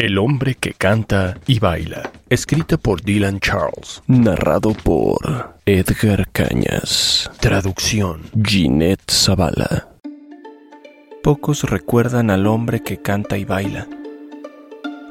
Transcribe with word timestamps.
El 0.00 0.16
hombre 0.16 0.54
que 0.54 0.72
canta 0.72 1.36
y 1.46 1.58
baila, 1.58 2.10
escrita 2.30 2.78
por 2.78 3.02
Dylan 3.02 3.38
Charles, 3.38 4.02
narrado 4.06 4.72
por 4.72 5.58
Edgar 5.66 6.26
Cañas, 6.32 7.30
traducción 7.38 8.22
Ginette 8.42 9.10
Zavala. 9.10 9.88
Pocos 11.22 11.64
recuerdan 11.64 12.30
al 12.30 12.46
hombre 12.46 12.80
que 12.82 12.96
canta 12.96 13.36
y 13.36 13.44
baila. 13.44 13.86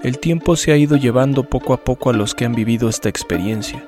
El 0.02 0.18
tiempo 0.18 0.56
se 0.56 0.72
ha 0.72 0.76
ido 0.76 0.98
llevando 0.98 1.44
poco 1.44 1.74
a 1.76 1.84
poco 1.84 2.10
a 2.10 2.14
los 2.14 2.34
que 2.34 2.46
han 2.46 2.56
vivido 2.56 2.90
esta 2.90 3.10
experiencia, 3.10 3.86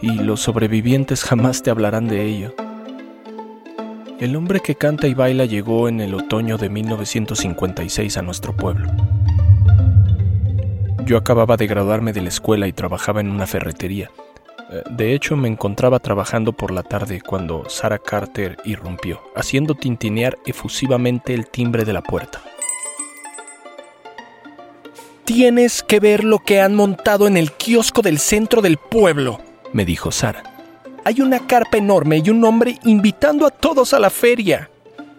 y 0.00 0.12
los 0.12 0.38
sobrevivientes 0.38 1.24
jamás 1.24 1.64
te 1.64 1.70
hablarán 1.70 2.06
de 2.06 2.26
ello. 2.26 2.54
El 4.20 4.36
hombre 4.36 4.60
que 4.60 4.76
canta 4.76 5.08
y 5.08 5.14
baila 5.14 5.46
llegó 5.46 5.88
en 5.88 6.00
el 6.00 6.14
otoño 6.14 6.58
de 6.58 6.68
1956 6.68 8.16
a 8.18 8.22
nuestro 8.22 8.56
pueblo. 8.56 8.92
Yo 11.06 11.18
acababa 11.18 11.58
de 11.58 11.66
graduarme 11.66 12.14
de 12.14 12.22
la 12.22 12.30
escuela 12.30 12.66
y 12.66 12.72
trabajaba 12.72 13.20
en 13.20 13.30
una 13.30 13.46
ferretería. 13.46 14.10
Eh, 14.70 14.82
de 14.90 15.14
hecho, 15.14 15.36
me 15.36 15.48
encontraba 15.48 15.98
trabajando 15.98 16.54
por 16.54 16.70
la 16.70 16.82
tarde 16.82 17.20
cuando 17.20 17.68
Sarah 17.68 17.98
Carter 17.98 18.56
irrumpió, 18.64 19.20
haciendo 19.36 19.74
tintinear 19.74 20.38
efusivamente 20.46 21.34
el 21.34 21.46
timbre 21.46 21.84
de 21.84 21.92
la 21.92 22.02
puerta. 22.02 22.40
Tienes 25.24 25.82
que 25.82 26.00
ver 26.00 26.24
lo 26.24 26.38
que 26.38 26.62
han 26.62 26.74
montado 26.74 27.26
en 27.26 27.36
el 27.36 27.52
kiosco 27.52 28.00
del 28.00 28.18
centro 28.18 28.62
del 28.62 28.78
pueblo, 28.78 29.40
me 29.74 29.84
dijo 29.84 30.10
Sara. 30.10 30.42
Hay 31.04 31.20
una 31.20 31.46
carpa 31.46 31.76
enorme 31.76 32.22
y 32.24 32.30
un 32.30 32.42
hombre 32.44 32.78
invitando 32.84 33.46
a 33.46 33.50
todos 33.50 33.92
a 33.92 33.98
la 33.98 34.08
feria. 34.08 34.70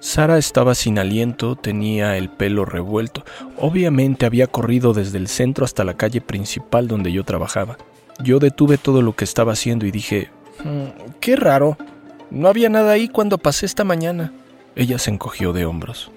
Sara 0.06 0.38
estaba 0.38 0.76
sin 0.76 1.00
aliento, 1.00 1.56
tenía 1.56 2.16
el 2.16 2.30
pelo 2.30 2.64
revuelto. 2.64 3.26
Obviamente 3.58 4.28
había 4.28 4.46
corrido 4.46 4.94
desde 4.94 5.18
el 5.18 5.28
centro 5.28 5.66
hasta 5.66 5.84
la 5.84 5.96
calle 5.96 6.22
principal 6.22 6.88
donde 6.88 7.12
yo 7.12 7.24
trabajaba. 7.24 7.80
Yo 8.24 8.38
detuve 8.38 8.78
todo 8.78 9.02
lo 9.02 9.16
que 9.16 9.24
estaba 9.24 9.54
haciendo 9.54 9.88
y 9.88 9.92
dije, 9.92 10.30
"Mm, 10.64 11.14
qué 11.20 11.36
raro. 11.36 11.80
No 12.30 12.50
había 12.50 12.70
nada 12.70 12.92
ahí 12.92 13.08
cuando 13.10 13.40
pasé 13.40 13.66
esta 13.66 13.84
mañana. 13.84 14.32
Ella 14.76 15.00
se 15.00 15.10
encogió 15.10 15.54
de 15.54 15.66
hombros. 15.66 16.12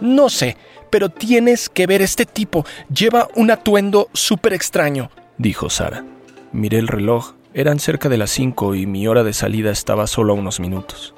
No 0.00 0.30
sé, 0.30 0.56
pero 0.88 1.08
tienes 1.08 1.68
que 1.68 1.88
ver 1.88 2.00
este 2.00 2.26
tipo. 2.26 2.64
Lleva 2.94 3.26
un 3.34 3.50
atuendo 3.50 4.08
súper 4.12 4.52
extraño, 4.52 5.10
dijo 5.36 5.68
Sara. 5.68 6.04
Miré 6.52 6.78
el 6.78 6.86
reloj. 6.86 7.32
Eran 7.54 7.80
cerca 7.80 8.08
de 8.08 8.18
las 8.18 8.30
cinco 8.30 8.76
y 8.76 8.86
mi 8.86 9.08
hora 9.08 9.24
de 9.24 9.32
salida 9.32 9.72
estaba 9.72 10.06
solo 10.06 10.32
a 10.32 10.36
unos 10.36 10.60
minutos. 10.60 11.12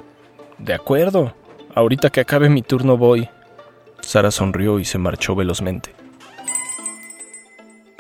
De 0.57 0.73
acuerdo, 0.73 1.35
Ahorita 1.75 2.11
que 2.11 2.21
acabe 2.21 2.49
mi 2.49 2.63
turno 2.63 2.97
voy. 2.97 3.29
Sara 4.01 4.31
sonrió 4.31 4.79
y 4.79 4.85
se 4.85 4.99
marchó 4.99 5.35
velozmente. 5.35 5.93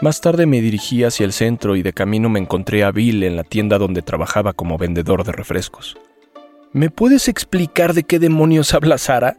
Más 0.01 0.21
tarde 0.21 0.47
me 0.47 0.61
dirigí 0.61 1.03
hacia 1.03 1.25
el 1.25 1.33
centro 1.33 1.75
y 1.75 1.83
de 1.83 1.93
camino 1.93 2.29
me 2.29 2.39
encontré 2.39 2.85
a 2.85 2.93
Bill 2.93 3.25
en 3.25 3.37
la 3.37 3.43
tienda 3.43 3.79
donde 3.79 4.03
trabajaba 4.03 4.53
como 4.53 4.79
vendedor 4.79 5.25
de 5.25 5.33
refrescos. 5.33 5.97
¿Me 6.73 6.91
puedes 6.91 7.29
explicar 7.29 7.95
de 7.95 8.05
qué 8.05 8.19
demonios 8.19 8.75
habla 8.75 8.99
Sara? 8.99 9.37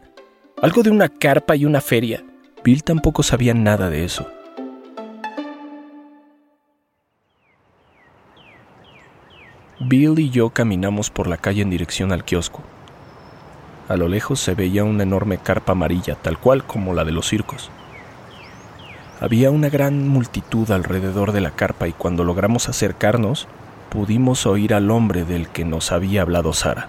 Algo 0.60 0.82
de 0.82 0.90
una 0.90 1.08
carpa 1.08 1.56
y 1.56 1.64
una 1.64 1.80
feria. 1.80 2.24
Bill 2.64 2.82
tampoco 2.82 3.22
sabía 3.22 3.54
nada 3.54 3.88
de 3.90 4.04
eso. 4.04 4.26
Bill 9.80 10.18
y 10.18 10.30
yo 10.30 10.50
caminamos 10.50 11.10
por 11.10 11.26
la 11.26 11.36
calle 11.36 11.62
en 11.62 11.70
dirección 11.70 12.12
al 12.12 12.24
kiosco. 12.24 12.62
A 13.88 13.96
lo 13.96 14.08
lejos 14.08 14.40
se 14.40 14.54
veía 14.54 14.84
una 14.84 15.04
enorme 15.04 15.38
carpa 15.38 15.72
amarilla, 15.72 16.16
tal 16.16 16.38
cual 16.38 16.64
como 16.64 16.92
la 16.92 17.04
de 17.04 17.12
los 17.12 17.28
circos. 17.28 17.70
Había 19.20 19.50
una 19.50 19.68
gran 19.68 20.08
multitud 20.08 20.70
alrededor 20.70 21.32
de 21.32 21.40
la 21.40 21.52
carpa 21.52 21.88
y 21.88 21.92
cuando 21.92 22.24
logramos 22.24 22.68
acercarnos, 22.68 23.48
pudimos 23.88 24.44
oír 24.46 24.74
al 24.74 24.90
hombre 24.90 25.24
del 25.24 25.48
que 25.48 25.64
nos 25.64 25.92
había 25.92 26.22
hablado 26.22 26.52
Sara. 26.52 26.88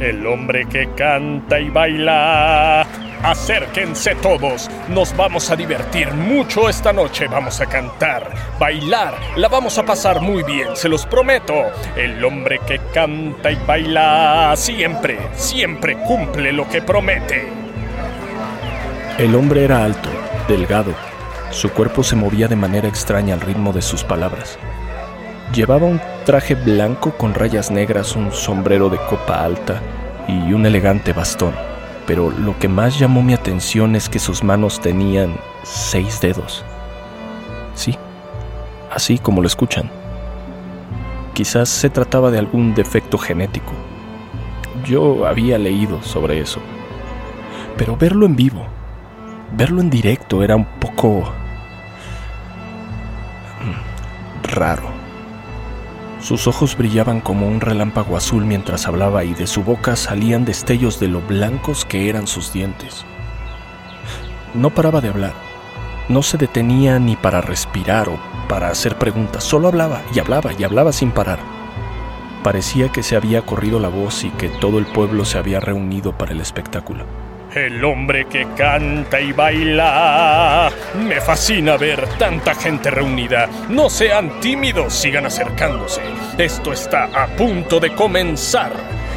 El 0.00 0.26
hombre 0.26 0.66
que 0.66 0.88
canta 0.96 1.58
y 1.60 1.70
baila. 1.70 2.86
Acérquense 3.22 4.14
todos, 4.16 4.70
nos 4.88 5.16
vamos 5.16 5.50
a 5.50 5.56
divertir 5.56 6.12
mucho 6.12 6.68
esta 6.68 6.92
noche, 6.92 7.26
vamos 7.26 7.60
a 7.60 7.66
cantar, 7.66 8.30
bailar, 8.58 9.14
la 9.36 9.48
vamos 9.48 9.78
a 9.78 9.84
pasar 9.84 10.20
muy 10.20 10.42
bien, 10.42 10.76
se 10.76 10.88
los 10.88 11.06
prometo. 11.06 11.54
El 11.96 12.22
hombre 12.24 12.60
que 12.66 12.78
canta 12.92 13.50
y 13.50 13.56
baila 13.66 14.52
siempre, 14.56 15.18
siempre 15.34 15.96
cumple 16.06 16.52
lo 16.52 16.68
que 16.68 16.82
promete. 16.82 17.48
El 19.18 19.34
hombre 19.34 19.64
era 19.64 19.84
alto, 19.84 20.10
delgado, 20.46 20.92
su 21.50 21.70
cuerpo 21.70 22.04
se 22.04 22.16
movía 22.16 22.48
de 22.48 22.56
manera 22.56 22.86
extraña 22.86 23.34
al 23.34 23.40
ritmo 23.40 23.72
de 23.72 23.82
sus 23.82 24.04
palabras. 24.04 24.58
Llevaba 25.54 25.86
un 25.86 26.00
traje 26.24 26.54
blanco 26.54 27.16
con 27.16 27.34
rayas 27.34 27.70
negras, 27.70 28.14
un 28.14 28.30
sombrero 28.30 28.90
de 28.90 28.98
copa 28.98 29.42
alta 29.42 29.80
y 30.28 30.52
un 30.52 30.66
elegante 30.66 31.12
bastón 31.12 31.54
pero 32.06 32.30
lo 32.30 32.58
que 32.58 32.68
más 32.68 32.98
llamó 32.98 33.22
mi 33.22 33.34
atención 33.34 33.96
es 33.96 34.08
que 34.08 34.18
sus 34.18 34.44
manos 34.44 34.80
tenían 34.80 35.36
seis 35.64 36.20
dedos. 36.20 36.64
Sí, 37.74 37.96
así 38.92 39.18
como 39.18 39.42
lo 39.42 39.46
escuchan. 39.46 39.90
Quizás 41.34 41.68
se 41.68 41.90
trataba 41.90 42.30
de 42.30 42.38
algún 42.38 42.74
defecto 42.74 43.18
genético. 43.18 43.72
Yo 44.84 45.26
había 45.26 45.58
leído 45.58 46.00
sobre 46.02 46.40
eso. 46.40 46.60
Pero 47.76 47.96
verlo 47.96 48.24
en 48.24 48.36
vivo, 48.36 48.64
verlo 49.52 49.80
en 49.80 49.90
directo 49.90 50.42
era 50.42 50.56
un 50.56 50.64
poco 50.64 51.24
mm, 53.60 54.54
raro. 54.54 54.95
Sus 56.26 56.48
ojos 56.48 56.76
brillaban 56.76 57.20
como 57.20 57.46
un 57.46 57.60
relámpago 57.60 58.16
azul 58.16 58.44
mientras 58.44 58.88
hablaba 58.88 59.22
y 59.22 59.32
de 59.32 59.46
su 59.46 59.62
boca 59.62 59.94
salían 59.94 60.44
destellos 60.44 60.98
de 60.98 61.06
lo 61.06 61.20
blancos 61.20 61.84
que 61.84 62.08
eran 62.08 62.26
sus 62.26 62.52
dientes. 62.52 63.04
No 64.52 64.70
paraba 64.70 65.00
de 65.00 65.08
hablar. 65.08 65.34
No 66.08 66.24
se 66.24 66.36
detenía 66.36 66.98
ni 66.98 67.14
para 67.14 67.42
respirar 67.42 68.08
o 68.08 68.18
para 68.48 68.70
hacer 68.70 68.98
preguntas. 68.98 69.44
Solo 69.44 69.68
hablaba 69.68 70.02
y 70.12 70.18
hablaba 70.18 70.50
y 70.52 70.64
hablaba 70.64 70.92
sin 70.92 71.12
parar. 71.12 71.38
Parecía 72.42 72.88
que 72.90 73.04
se 73.04 73.14
había 73.14 73.42
corrido 73.42 73.78
la 73.78 73.88
voz 73.88 74.24
y 74.24 74.30
que 74.30 74.48
todo 74.48 74.80
el 74.80 74.86
pueblo 74.86 75.24
se 75.24 75.38
había 75.38 75.60
reunido 75.60 76.18
para 76.18 76.32
el 76.32 76.40
espectáculo. 76.40 77.04
El 77.56 77.82
hombre 77.86 78.26
que 78.26 78.46
canta 78.54 79.18
y 79.18 79.32
baila. 79.32 80.70
Me 80.94 81.22
fascina 81.22 81.78
ver 81.78 82.06
tanta 82.18 82.54
gente 82.54 82.90
reunida. 82.90 83.48
No 83.70 83.88
sean 83.88 84.40
tímidos, 84.40 84.92
sigan 84.92 85.24
acercándose. 85.24 86.02
Esto 86.36 86.74
está 86.74 87.04
a 87.04 87.26
punto 87.28 87.80
de 87.80 87.94
comenzar. 87.94 88.72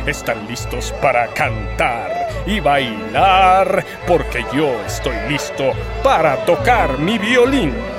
¿Están 0.07 0.47
listos 0.47 0.93
para 1.01 1.27
cantar 1.33 2.29
y 2.45 2.61
bailar? 2.61 3.83
Porque 4.07 4.45
yo 4.55 4.71
estoy 4.87 5.17
listo 5.27 5.73
para 6.01 6.37
tocar 6.45 6.97
mi 6.97 7.17
violín. 7.17 7.98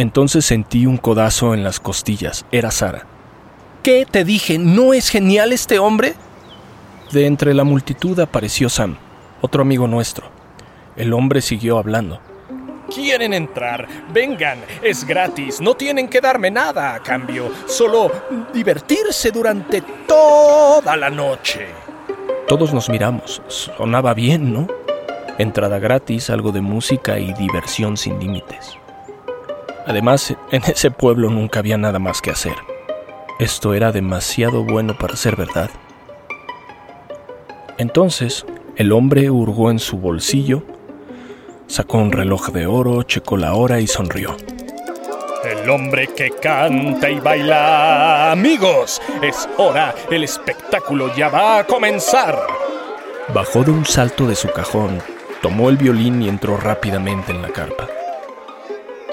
Entonces 0.00 0.46
sentí 0.46 0.86
un 0.86 0.96
codazo 0.96 1.52
en 1.52 1.62
las 1.62 1.78
costillas. 1.78 2.46
Era 2.50 2.70
Sara. 2.70 3.04
¿Qué 3.82 4.06
te 4.10 4.24
dije? 4.24 4.58
¿No 4.58 4.94
es 4.94 5.10
genial 5.10 5.52
este 5.52 5.78
hombre? 5.78 6.14
De 7.12 7.26
entre 7.26 7.52
la 7.52 7.64
multitud 7.64 8.18
apareció 8.18 8.70
Sam, 8.70 8.96
otro 9.42 9.60
amigo 9.60 9.86
nuestro. 9.86 10.30
El 10.96 11.12
hombre 11.12 11.42
siguió 11.42 11.76
hablando. 11.76 12.18
¿Quieren 12.88 13.34
entrar? 13.34 13.86
Vengan, 14.10 14.60
es 14.80 15.06
gratis, 15.06 15.60
no 15.60 15.74
tienen 15.74 16.08
que 16.08 16.22
darme 16.22 16.50
nada 16.50 16.94
a 16.94 17.00
cambio, 17.00 17.52
solo 17.66 18.10
divertirse 18.54 19.30
durante 19.30 19.82
toda 20.08 20.96
la 20.96 21.10
noche. 21.10 21.66
Todos 22.48 22.72
nos 22.72 22.88
miramos, 22.88 23.42
sonaba 23.48 24.14
bien, 24.14 24.50
¿no? 24.50 24.66
Entrada 25.36 25.78
gratis, 25.78 26.30
algo 26.30 26.52
de 26.52 26.62
música 26.62 27.18
y 27.18 27.34
diversión 27.34 27.98
sin 27.98 28.18
límites. 28.18 28.79
Además, 29.86 30.34
en 30.50 30.62
ese 30.64 30.90
pueblo 30.90 31.30
nunca 31.30 31.60
había 31.60 31.78
nada 31.78 31.98
más 31.98 32.20
que 32.20 32.30
hacer. 32.30 32.54
Esto 33.38 33.74
era 33.74 33.92
demasiado 33.92 34.64
bueno 34.64 34.96
para 34.98 35.16
ser 35.16 35.36
verdad. 35.36 35.70
Entonces, 37.78 38.44
el 38.76 38.92
hombre 38.92 39.30
hurgó 39.30 39.70
en 39.70 39.78
su 39.78 39.96
bolsillo, 39.98 40.62
sacó 41.66 41.98
un 41.98 42.12
reloj 42.12 42.50
de 42.50 42.66
oro, 42.66 43.02
checó 43.04 43.36
la 43.38 43.54
hora 43.54 43.80
y 43.80 43.86
sonrió. 43.86 44.36
El 45.42 45.70
hombre 45.70 46.08
que 46.08 46.30
canta 46.30 47.08
y 47.08 47.18
baila. 47.18 48.30
Amigos, 48.30 49.00
es 49.22 49.48
hora, 49.56 49.94
el 50.10 50.24
espectáculo 50.24 51.14
ya 51.14 51.30
va 51.30 51.60
a 51.60 51.66
comenzar. 51.66 52.38
Bajó 53.32 53.64
de 53.64 53.70
un 53.70 53.86
salto 53.86 54.26
de 54.26 54.34
su 54.34 54.50
cajón, 54.50 55.00
tomó 55.40 55.70
el 55.70 55.78
violín 55.78 56.20
y 56.20 56.28
entró 56.28 56.58
rápidamente 56.58 57.32
en 57.32 57.40
la 57.40 57.48
carpa. 57.48 57.88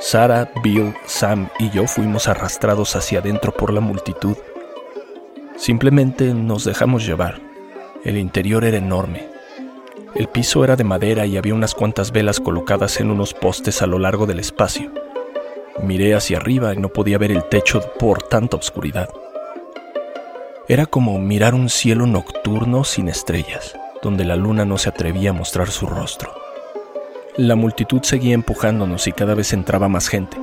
Sara, 0.10 0.50
Bill, 0.64 0.96
Sam 1.06 1.50
y 1.60 1.70
yo 1.70 1.86
fuimos 1.86 2.30
arrastrados 2.30 2.96
hacia 2.96 3.20
adentro 3.20 3.52
por 3.52 3.74
la 3.74 3.82
multitud. 3.82 4.38
Simplemente 5.58 6.34
nos 6.34 6.64
dejamos 6.64 7.06
llevar. 7.06 7.42
El 8.06 8.16
interior 8.18 8.64
era 8.64 8.78
enorme. 8.78 9.28
El 10.16 10.30
piso 10.30 10.64
era 10.64 10.78
de 10.78 10.86
madera 10.86 11.26
y 11.26 11.36
había 11.36 11.54
unas 11.54 11.76
cuantas 11.76 12.14
velas 12.14 12.40
colocadas 12.40 13.02
en 13.02 13.12
unos 13.12 13.34
postes 13.34 13.82
a 13.82 13.86
lo 13.86 14.00
largo 14.00 14.26
del 14.26 14.40
espacio. 14.40 14.94
Miré 15.84 16.16
hacia 16.16 16.38
arriba 16.38 16.74
y 16.74 16.78
no 16.78 16.88
podía 16.88 17.18
ver 17.18 17.34
el 17.34 17.44
techo 17.44 17.82
por 18.00 18.24
tanta 18.24 18.56
oscuridad. 18.56 19.10
Era 20.70 20.86
como 20.86 21.20
mirar 21.20 21.54
un 21.54 21.68
cielo 21.68 22.06
nocturno 22.06 22.86
sin 22.86 23.10
estrellas, 23.10 23.76
donde 24.02 24.24
la 24.24 24.38
luna 24.38 24.64
no 24.64 24.78
se 24.78 24.88
atrevía 24.88 25.32
a 25.32 25.34
mostrar 25.34 25.70
su 25.70 25.86
rostro. 25.86 26.47
La 27.38 27.56
multitud 27.56 28.02
seguía 28.02 28.34
empujándonos 28.34 29.06
y 29.06 29.12
cada 29.12 29.36
vez 29.36 29.54
entraba 29.54 29.88
más 29.88 30.08
gente. 30.08 30.38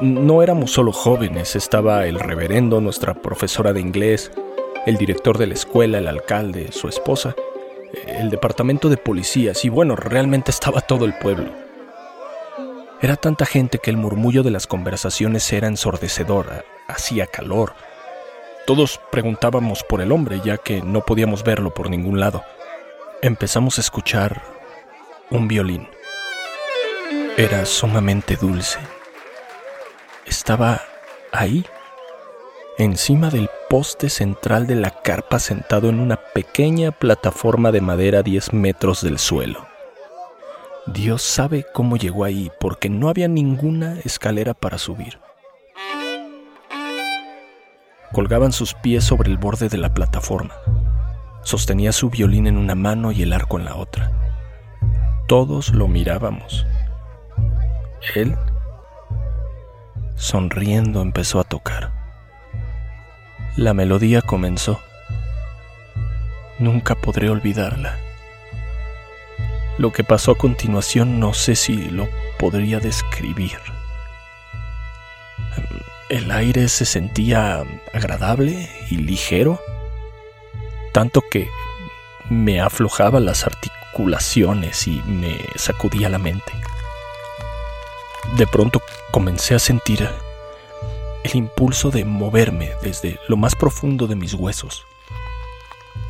No 0.00 0.40
éramos 0.40 0.70
solo 0.70 0.92
jóvenes, 0.92 1.56
estaba 1.56 2.06
el 2.06 2.20
reverendo, 2.20 2.80
nuestra 2.80 3.14
profesora 3.14 3.72
de 3.72 3.80
inglés, 3.80 4.30
el 4.86 4.98
director 4.98 5.36
de 5.36 5.48
la 5.48 5.54
escuela, 5.54 5.98
el 5.98 6.06
alcalde, 6.06 6.70
su 6.70 6.86
esposa, 6.86 7.34
el 8.06 8.30
departamento 8.30 8.88
de 8.88 8.98
policías 8.98 9.64
y 9.64 9.68
bueno, 9.68 9.96
realmente 9.96 10.52
estaba 10.52 10.80
todo 10.80 11.06
el 11.06 11.14
pueblo. 11.14 11.50
Era 13.02 13.16
tanta 13.16 13.44
gente 13.44 13.80
que 13.80 13.90
el 13.90 13.96
murmullo 13.96 14.44
de 14.44 14.52
las 14.52 14.68
conversaciones 14.68 15.52
era 15.52 15.66
ensordecedor, 15.66 16.64
hacía 16.86 17.26
calor. 17.26 17.74
Todos 18.64 19.00
preguntábamos 19.10 19.82
por 19.82 20.00
el 20.00 20.12
hombre 20.12 20.40
ya 20.44 20.56
que 20.56 20.82
no 20.82 21.00
podíamos 21.00 21.42
verlo 21.42 21.74
por 21.74 21.90
ningún 21.90 22.20
lado. 22.20 22.44
Empezamos 23.22 23.78
a 23.78 23.80
escuchar 23.80 24.40
un 25.30 25.48
violín. 25.48 25.88
Era 27.38 27.64
sumamente 27.66 28.34
dulce. 28.34 28.80
Estaba 30.26 30.82
ahí, 31.30 31.64
encima 32.78 33.30
del 33.30 33.48
poste 33.70 34.10
central 34.10 34.66
de 34.66 34.74
la 34.74 34.90
carpa 34.90 35.38
sentado 35.38 35.88
en 35.88 36.00
una 36.00 36.16
pequeña 36.16 36.90
plataforma 36.90 37.70
de 37.70 37.80
madera 37.80 38.18
a 38.18 38.22
10 38.24 38.54
metros 38.54 39.04
del 39.04 39.20
suelo. 39.20 39.68
Dios 40.86 41.22
sabe 41.22 41.64
cómo 41.72 41.96
llegó 41.96 42.24
ahí, 42.24 42.50
porque 42.58 42.88
no 42.90 43.08
había 43.08 43.28
ninguna 43.28 44.00
escalera 44.00 44.52
para 44.52 44.76
subir. 44.76 45.20
Colgaban 48.10 48.50
sus 48.50 48.74
pies 48.74 49.04
sobre 49.04 49.30
el 49.30 49.38
borde 49.38 49.68
de 49.68 49.78
la 49.78 49.94
plataforma. 49.94 50.54
Sostenía 51.44 51.92
su 51.92 52.10
violín 52.10 52.48
en 52.48 52.58
una 52.58 52.74
mano 52.74 53.12
y 53.12 53.22
el 53.22 53.32
arco 53.32 53.60
en 53.60 53.64
la 53.64 53.76
otra. 53.76 54.10
Todos 55.28 55.72
lo 55.72 55.86
mirábamos. 55.86 56.66
Él, 58.14 58.36
sonriendo, 60.16 61.02
empezó 61.02 61.40
a 61.40 61.44
tocar. 61.44 61.92
La 63.56 63.74
melodía 63.74 64.22
comenzó. 64.22 64.80
Nunca 66.58 66.94
podré 66.94 67.28
olvidarla. 67.30 67.98
Lo 69.78 69.92
que 69.92 70.04
pasó 70.04 70.32
a 70.32 70.38
continuación 70.38 71.20
no 71.20 71.34
sé 71.34 71.54
si 71.54 71.90
lo 71.90 72.08
podría 72.38 72.80
describir. 72.80 73.58
El 76.08 76.30
aire 76.30 76.68
se 76.68 76.84
sentía 76.84 77.64
agradable 77.92 78.68
y 78.90 78.96
ligero, 78.96 79.60
tanto 80.92 81.22
que 81.30 81.48
me 82.30 82.60
aflojaba 82.60 83.20
las 83.20 83.44
articulaciones 83.44 84.86
y 84.86 85.02
me 85.06 85.36
sacudía 85.56 86.08
la 86.08 86.18
mente. 86.18 86.52
De 88.36 88.46
pronto 88.46 88.82
comencé 89.10 89.54
a 89.54 89.58
sentir 89.58 90.08
el 91.24 91.34
impulso 91.34 91.90
de 91.90 92.04
moverme 92.04 92.72
desde 92.82 93.18
lo 93.28 93.36
más 93.36 93.54
profundo 93.54 94.06
de 94.06 94.16
mis 94.16 94.34
huesos. 94.34 94.86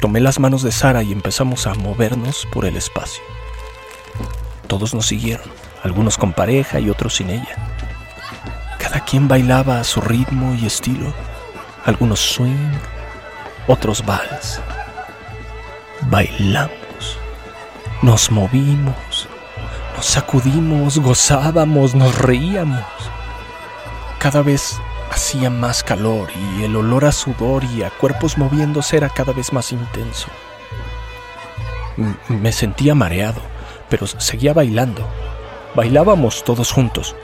Tomé 0.01 0.21
las 0.21 0.39
manos 0.39 0.63
de 0.63 0.73
Sara 0.73 1.03
y 1.03 1.13
empezamos 1.13 1.67
a 1.67 1.75
movernos 1.75 2.47
por 2.53 2.67
el 2.67 2.77
espacio. 2.77 3.23
Todos 4.67 4.95
nos 4.95 5.07
siguieron, 5.07 5.49
algunos 5.83 6.19
con 6.19 6.33
pareja 6.33 6.79
y 6.79 6.91
otros 6.91 7.17
sin 7.17 7.31
ella. 7.31 7.57
Cada 8.79 9.05
quien 9.05 9.27
bailaba 9.27 9.81
a 9.81 9.85
su 9.85 10.01
ritmo 10.01 10.55
y 10.55 10.67
estilo, 10.67 11.13
algunos 11.85 12.21
swing, 12.21 12.73
otros 13.67 14.05
vals. 14.05 14.61
Bailamos, 16.03 17.19
nos 18.03 18.31
movimos, 18.31 19.29
nos 19.99 20.07
sacudimos, 20.07 21.01
gozábamos, 21.01 21.97
nos 21.97 22.17
reíamos. 22.17 22.85
Cada 24.21 24.43
vez 24.43 24.81
hacía 25.11 25.51
más 25.51 25.83
calor 25.83 26.29
y 26.57 26.63
el 26.63 26.77
olor 26.77 27.05
a 27.05 27.11
sudor 27.11 27.65
y 27.65 27.83
a 27.83 27.91
cuerpos 27.91 28.39
moviéndose 28.39 28.97
era 28.97 29.09
cada 29.09 29.33
vez 29.33 29.53
más 29.53 29.73
intenso. 29.73 30.29
me 32.29 32.53
sentía 32.53 32.95
mareado 32.95 33.41
pero 33.89 34.07
seguía 34.07 34.55
bailando. 34.55 35.05
Bailábamos 35.75 36.45
todos 36.45 36.71
juntos. 36.71 37.17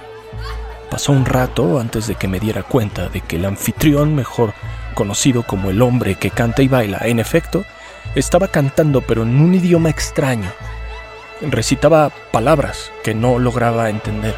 Pasó 0.90 1.12
un 1.12 1.26
rato 1.26 1.78
antes 1.78 2.08
de 2.08 2.16
que 2.16 2.26
me 2.26 2.40
diera 2.40 2.64
cuenta 2.64 3.08
de 3.08 3.20
que 3.20 3.36
el 3.36 3.44
anfitrión, 3.44 4.16
mejor 4.16 4.52
conocido 4.94 5.44
como 5.44 5.70
el 5.70 5.80
hombre 5.80 6.16
que 6.16 6.32
canta 6.32 6.62
y 6.62 6.66
baila, 6.66 6.98
en 7.04 7.20
efecto, 7.20 7.64
estaba 8.16 8.48
cantando 8.48 9.00
pero 9.00 9.22
en 9.22 9.40
un 9.40 9.54
idioma 9.54 9.90
extraño. 9.90 10.50
Recitaba 11.40 12.10
palabras 12.30 12.92
que 13.02 13.12
no 13.12 13.40
lograba 13.40 13.90
entender. 13.90 14.36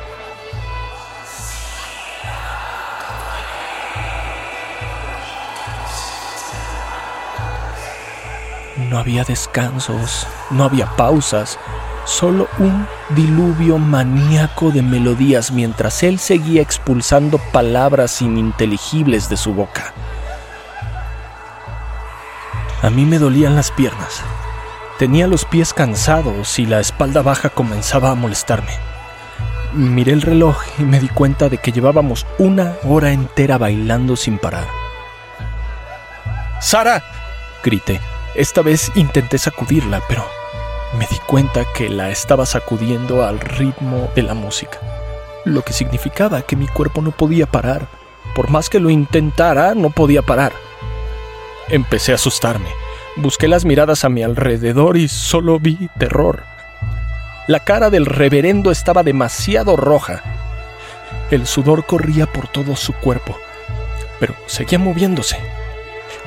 No 8.91 8.99
había 8.99 9.25
descansos, 9.25 10.27
no 10.51 10.65
había 10.65 10.87
pausas, 10.97 11.59
solo 12.07 12.49
un 12.59 12.87
diluvio 13.11 13.77
maníaco 13.77 14.71
de 14.71 14.81
melodías 14.81 15.51
mientras 15.51 16.03
él 16.03 16.19
seguía 16.19 16.63
expulsando 16.63 17.39
palabras 17.53 18.23
ininteligibles 18.23 19.29
de 19.29 19.37
su 19.37 19.53
boca. 19.53 19.93
A 22.83 22.89
mí 22.89 23.05
me 23.05 23.19
dolían 23.19 23.55
las 23.55 23.71
piernas. 23.71 24.23
Tenía 24.99 25.27
los 25.27 25.45
pies 25.45 25.75
cansados 25.75 26.59
y 26.59 26.65
la 26.65 26.81
espalda 26.81 27.21
baja 27.21 27.51
comenzaba 27.51 28.11
a 28.11 28.15
molestarme. 28.15 28.73
Miré 29.75 30.13
el 30.13 30.23
reloj 30.23 30.63
y 30.79 30.85
me 30.85 31.01
di 31.01 31.09
cuenta 31.09 31.51
de 31.51 31.59
que 31.59 31.71
llevábamos 31.71 32.27
una 32.39 32.77
hora 32.83 33.13
entera 33.13 33.59
bailando 33.59 34.17
sin 34.17 34.39
parar. 34.39 34.67
¡Sara! 36.61 37.03
grité. 37.63 38.01
Esta 38.35 38.63
vez 38.63 38.91
intenté 38.95 39.37
sacudirla, 39.37 40.01
pero 40.09 40.25
me 40.99 41.07
di 41.07 41.19
cuenta 41.27 41.67
que 41.75 41.91
la 41.91 42.11
estaba 42.11 42.47
sacudiendo 42.47 43.23
al 43.23 43.39
ritmo 43.39 44.09
de 44.15 44.23
la 44.23 44.33
música, 44.33 44.79
lo 45.45 45.61
que 45.63 45.75
significaba 45.75 46.41
que 46.43 46.57
mi 46.57 46.69
cuerpo 46.69 47.03
no 47.03 47.11
podía 47.11 47.45
parar. 47.45 47.87
Por 48.35 48.49
más 48.49 48.71
que 48.71 48.81
lo 48.81 48.89
intentara, 48.89 49.75
no 49.75 49.91
podía 49.91 50.23
parar. 50.23 50.53
Empecé 51.69 52.13
a 52.13 52.15
asustarme. 52.15 52.86
Busqué 53.17 53.49
las 53.49 53.65
miradas 53.65 54.05
a 54.05 54.11
mi 54.11 54.23
alrededor 54.23 54.99
y 54.99 55.09
solo 55.09 55.59
vi 55.59 55.89
terror. 55.99 56.45
La 57.47 57.61
cara 57.61 57.89
del 57.89 58.05
reverendo 58.05 58.71
estaba 58.71 59.03
demasiado 59.03 59.77
roja. 59.77 60.23
El 61.31 61.47
sudor 61.47 61.87
corría 61.87 62.27
por 62.27 62.47
todo 62.49 62.77
su 62.77 62.93
cuerpo, 62.93 63.39
pero 64.21 64.35
seguía 64.47 64.79
moviéndose. 64.79 65.39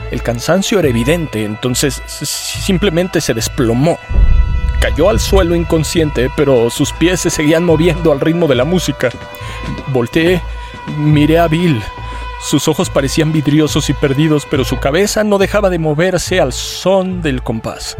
El 0.09 0.23
cansancio 0.23 0.79
era 0.79 0.87
evidente, 0.87 1.45
entonces 1.45 2.01
simplemente 2.07 3.21
se 3.21 3.35
desplomó. 3.35 3.99
Cayó 4.81 5.09
al 5.09 5.19
suelo 5.19 5.53
inconsciente, 5.53 6.31
pero 6.35 6.71
sus 6.71 6.91
pies 6.93 7.19
se 7.19 7.29
seguían 7.29 7.65
moviendo 7.65 8.11
al 8.11 8.19
ritmo 8.19 8.47
de 8.47 8.55
la 8.55 8.63
música. 8.63 9.09
Volteé, 9.89 10.41
miré 10.97 11.37
a 11.37 11.47
Bill. 11.47 11.83
Sus 12.39 12.69
ojos 12.69 12.89
parecían 12.89 13.33
vidriosos 13.33 13.89
y 13.89 13.93
perdidos, 13.93 14.47
pero 14.49 14.63
su 14.63 14.79
cabeza 14.79 15.23
no 15.23 15.37
dejaba 15.37 15.69
de 15.69 15.77
moverse 15.77 16.39
al 16.39 16.53
son 16.53 17.21
del 17.21 17.43
compás. 17.43 17.97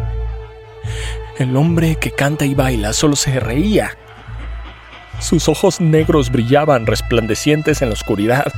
El 1.38 1.56
hombre 1.58 1.98
que 1.98 2.12
canta 2.12 2.46
y 2.46 2.56
baila 2.56 2.94
solo 2.94 3.16
se 3.16 3.40
reía. 3.40 3.98
Sus 5.20 5.50
ojos 5.50 5.82
negros 5.82 6.32
brillaban 6.32 6.86
resplandecientes 6.86 7.82
en 7.82 7.90
la 7.90 7.94
oscuridad. 7.94 8.52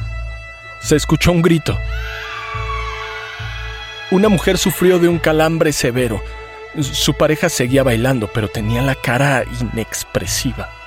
Se 0.81 0.95
escuchó 0.95 1.31
un 1.31 1.41
grito. 1.41 1.77
Una 4.11 4.29
mujer 4.29 4.57
sufrió 4.57 4.99
de 4.99 5.07
un 5.07 5.19
calambre 5.19 5.71
severo 5.71 6.21
Su 6.79 7.13
pareja 7.13 7.49
seguía 7.49 7.81
bailando, 7.81 8.27
pero 8.27 8.47
tenía 8.49 8.81
la 8.81 8.95
cara 8.95 9.45
inexpresiva. 9.59 10.80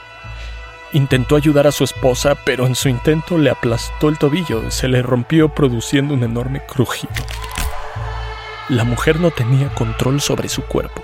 Intentó 0.94 1.34
ayudar 1.34 1.66
a 1.66 1.72
su 1.72 1.82
esposa, 1.82 2.36
pero 2.46 2.68
en 2.68 2.76
su 2.76 2.88
intento 2.88 3.36
le 3.36 3.50
aplastó 3.50 4.08
el 4.08 4.16
tobillo, 4.16 4.70
se 4.70 4.86
le 4.86 5.02
rompió 5.02 5.48
produciendo 5.48 6.14
un 6.14 6.22
enorme 6.22 6.60
crujido. 6.60 7.12
La 8.68 8.84
mujer 8.84 9.18
no 9.18 9.32
tenía 9.32 9.74
control 9.74 10.20
sobre 10.20 10.48
su 10.48 10.62
cuerpo. 10.62 11.02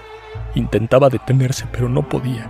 Intentaba 0.55 1.09
detenerse, 1.09 1.67
pero 1.73 1.89
no 1.89 2.09
podía. 2.09 2.49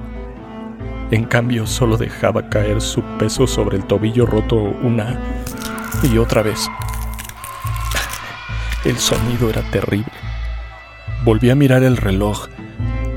En 1.11 1.25
cambio, 1.25 1.67
solo 1.67 1.97
dejaba 1.97 2.51
caer 2.51 2.83
su 2.83 3.03
peso 3.19 3.47
sobre 3.47 3.79
el 3.79 3.85
tobillo 3.85 4.27
roto 4.27 4.57
una 4.57 5.19
y 6.03 6.19
otra 6.19 6.43
vez. 6.43 6.69
El 8.85 8.99
sonido 8.99 9.49
era 9.49 9.63
terrible. 9.71 10.13
Volví 11.25 11.49
a 11.49 11.55
mirar 11.55 11.85
el 11.85 11.97
reloj 11.97 12.49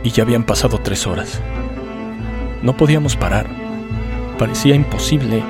y 0.01 0.11
ya 0.11 0.23
habían 0.23 0.45
pasado 0.45 0.77
tres 0.77 1.07
horas. 1.07 1.41
No 2.61 2.77
podíamos 2.77 3.17
parar. 3.17 3.62
Parecía 4.37 4.75
imposible. 4.75 5.43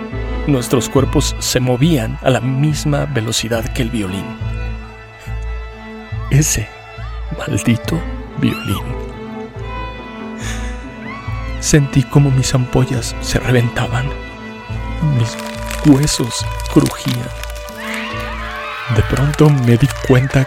Nuestros 0.48 0.90
cuerpos 0.90 1.36
se 1.40 1.60
movían 1.60 2.20
a 2.22 2.30
la 2.30 2.42
misma 2.42 3.06
velocidad 3.06 3.64
que 3.74 3.82
el 3.82 3.90
violín. 3.90 4.26
Ese 6.30 6.68
maldito 7.38 8.00
violín. 8.40 8.84
Sentí 11.60 12.04
como 12.04 12.30
mis 12.30 12.54
ampollas 12.54 13.16
se 13.22 13.40
reventaban, 13.40 14.06
mis 15.18 15.38
huesos 15.86 16.46
crujían. 16.74 17.30
De 18.96 19.02
pronto 19.04 19.50
me 19.50 19.78
di 19.78 19.88
cuenta 20.08 20.46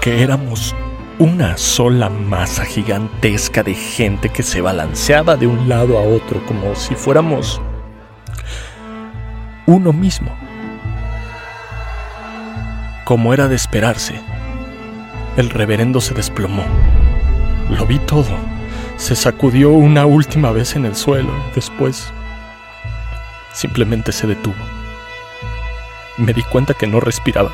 que 0.00 0.22
éramos 0.22 0.74
una 1.18 1.56
sola 1.56 2.08
masa 2.08 2.64
gigantesca 2.64 3.62
de 3.62 3.74
gente 3.74 4.30
que 4.30 4.42
se 4.42 4.60
balanceaba 4.60 5.36
de 5.36 5.46
un 5.46 5.68
lado 5.68 5.98
a 5.98 6.02
otro 6.02 6.44
como 6.46 6.74
si 6.74 6.94
fuéramos 6.94 7.60
uno 9.66 9.92
mismo. 9.92 10.34
Como 13.04 13.34
era 13.34 13.48
de 13.48 13.56
esperarse, 13.56 14.20
el 15.36 15.50
reverendo 15.50 16.00
se 16.00 16.14
desplomó. 16.14 16.64
Lo 17.70 17.86
vi 17.86 17.98
todo 17.98 18.54
se 18.96 19.16
sacudió 19.16 19.70
una 19.70 20.06
última 20.06 20.52
vez 20.52 20.76
en 20.76 20.84
el 20.84 20.94
suelo. 20.94 21.32
Después 21.54 22.12
simplemente 23.52 24.12
se 24.12 24.26
detuvo. 24.26 24.54
Me 26.16 26.32
di 26.32 26.42
cuenta 26.42 26.74
que 26.74 26.86
no 26.86 27.00
respiraba, 27.00 27.52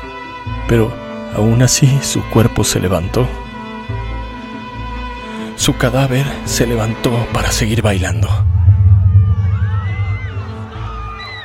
pero 0.67 0.93
aún 1.35 1.61
así 1.61 1.99
su 2.01 2.23
cuerpo 2.29 2.63
se 2.63 2.79
levantó. 2.79 3.27
Su 5.55 5.77
cadáver 5.77 6.25
se 6.45 6.67
levantó 6.67 7.27
para 7.33 7.51
seguir 7.51 7.81
bailando. 7.81 8.50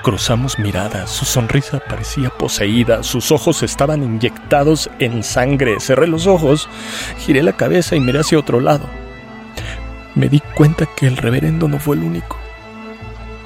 Cruzamos 0.06 0.58
miradas, 0.58 1.10
su 1.10 1.24
sonrisa 1.24 1.80
parecía 1.80 2.30
poseída, 2.30 3.02
sus 3.02 3.32
ojos 3.32 3.62
estaban 3.62 4.02
inyectados 4.02 4.88
en 5.00 5.22
sangre. 5.22 5.80
Cerré 5.80 6.06
los 6.06 6.26
ojos, 6.26 6.68
giré 7.18 7.42
la 7.42 7.56
cabeza 7.56 7.96
y 7.96 8.00
miré 8.00 8.20
hacia 8.20 8.38
otro 8.38 8.60
lado 8.60 8.88
me 10.16 10.30
di 10.30 10.40
cuenta 10.40 10.86
que 10.86 11.06
el 11.06 11.18
reverendo 11.18 11.68
no 11.68 11.78
fue 11.78 11.94
el 11.94 12.02
único. 12.02 12.38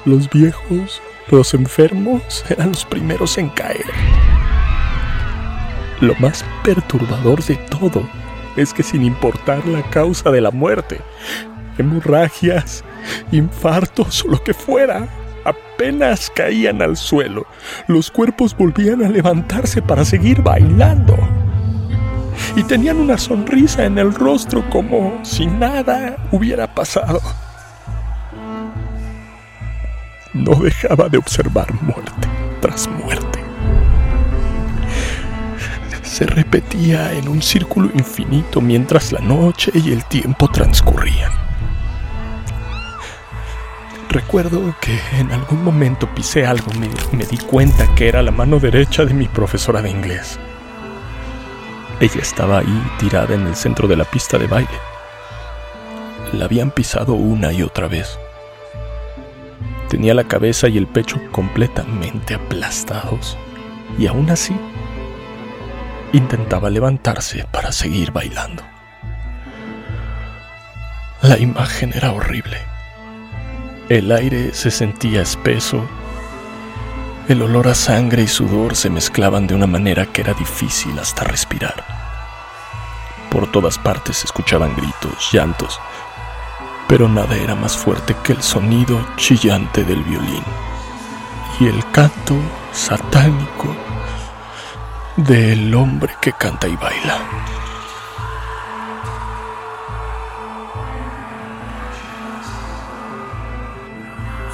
Los 0.05 0.29
viejos, 0.29 1.01
los 1.29 1.53
enfermos 1.53 2.45
eran 2.49 2.69
los 2.69 2.85
primeros 2.85 3.37
en 3.37 3.49
caer. 3.49 3.85
Lo 5.99 6.15
más 6.15 6.43
perturbador 6.63 7.43
de 7.43 7.57
todo 7.57 8.09
es 8.55 8.73
que 8.73 8.83
sin 8.83 9.03
importar 9.03 9.67
la 9.67 9.83
causa 9.89 10.31
de 10.31 10.41
la 10.41 10.49
muerte, 10.49 11.01
hemorragias, 11.77 12.83
infartos 13.31 14.23
o 14.23 14.29
lo 14.29 14.43
que 14.43 14.53
fuera, 14.53 15.09
apenas 15.81 16.29
caían 16.35 16.79
al 16.83 16.95
suelo, 16.95 17.47
los 17.87 18.11
cuerpos 18.11 18.55
volvían 18.55 19.03
a 19.03 19.09
levantarse 19.09 19.81
para 19.81 20.05
seguir 20.05 20.43
bailando 20.43 21.17
y 22.55 22.63
tenían 22.63 22.97
una 22.97 23.17
sonrisa 23.17 23.85
en 23.85 23.97
el 23.97 24.13
rostro 24.13 24.63
como 24.69 25.19
si 25.23 25.47
nada 25.47 26.17
hubiera 26.31 26.71
pasado. 26.71 27.19
No 30.33 30.53
dejaba 30.53 31.09
de 31.09 31.17
observar 31.17 31.73
muerte 31.81 32.27
tras 32.61 32.87
muerte. 32.87 33.39
Se 36.03 36.27
repetía 36.27 37.11
en 37.13 37.27
un 37.27 37.41
círculo 37.41 37.89
infinito 37.95 38.61
mientras 38.61 39.11
la 39.11 39.19
noche 39.19 39.71
y 39.73 39.91
el 39.91 40.05
tiempo 40.05 40.47
transcurrían. 40.47 41.50
Recuerdo 44.11 44.75
que 44.81 44.99
en 45.17 45.31
algún 45.31 45.63
momento 45.63 46.13
pisé 46.13 46.45
algo, 46.45 46.69
me, 46.73 46.89
me 47.17 47.25
di 47.25 47.37
cuenta 47.37 47.95
que 47.95 48.09
era 48.09 48.21
la 48.21 48.31
mano 48.31 48.59
derecha 48.59 49.05
de 49.05 49.13
mi 49.13 49.29
profesora 49.29 49.81
de 49.81 49.89
inglés. 49.89 50.37
Ella 52.01 52.19
estaba 52.21 52.59
ahí 52.59 52.83
tirada 52.99 53.33
en 53.33 53.47
el 53.47 53.55
centro 53.55 53.87
de 53.87 53.95
la 53.95 54.03
pista 54.03 54.37
de 54.37 54.47
baile. 54.47 54.67
La 56.33 56.43
habían 56.43 56.71
pisado 56.71 57.13
una 57.13 57.53
y 57.53 57.63
otra 57.63 57.87
vez. 57.87 58.19
Tenía 59.87 60.13
la 60.13 60.25
cabeza 60.25 60.67
y 60.67 60.77
el 60.77 60.87
pecho 60.87 61.17
completamente 61.31 62.33
aplastados 62.33 63.37
y 63.97 64.07
aún 64.07 64.29
así 64.29 64.53
intentaba 66.11 66.69
levantarse 66.69 67.45
para 67.49 67.71
seguir 67.71 68.11
bailando. 68.11 68.61
La 71.21 71.37
imagen 71.37 71.93
era 71.93 72.11
horrible. 72.11 72.57
El 73.89 74.11
aire 74.11 74.53
se 74.53 74.71
sentía 74.71 75.21
espeso. 75.21 75.83
El 77.27 77.41
olor 77.41 77.67
a 77.67 77.75
sangre 77.75 78.23
y 78.23 78.27
sudor 78.27 78.75
se 78.75 78.89
mezclaban 78.89 79.47
de 79.47 79.55
una 79.55 79.67
manera 79.67 80.05
que 80.05 80.21
era 80.21 80.33
difícil 80.33 80.97
hasta 80.99 81.23
respirar. 81.23 81.83
Por 83.29 83.51
todas 83.51 83.77
partes 83.77 84.17
se 84.17 84.27
escuchaban 84.27 84.75
gritos, 84.75 85.31
llantos, 85.31 85.79
pero 86.87 87.09
nada 87.09 87.35
era 87.35 87.55
más 87.55 87.75
fuerte 87.75 88.15
que 88.23 88.33
el 88.33 88.41
sonido 88.41 89.05
chillante 89.17 89.83
del 89.83 90.03
violín 90.03 90.43
y 91.59 91.67
el 91.67 91.91
canto 91.91 92.35
satánico 92.71 93.75
del 95.17 95.73
hombre 95.75 96.13
que 96.21 96.33
canta 96.33 96.67
y 96.67 96.75
baila. 96.75 97.19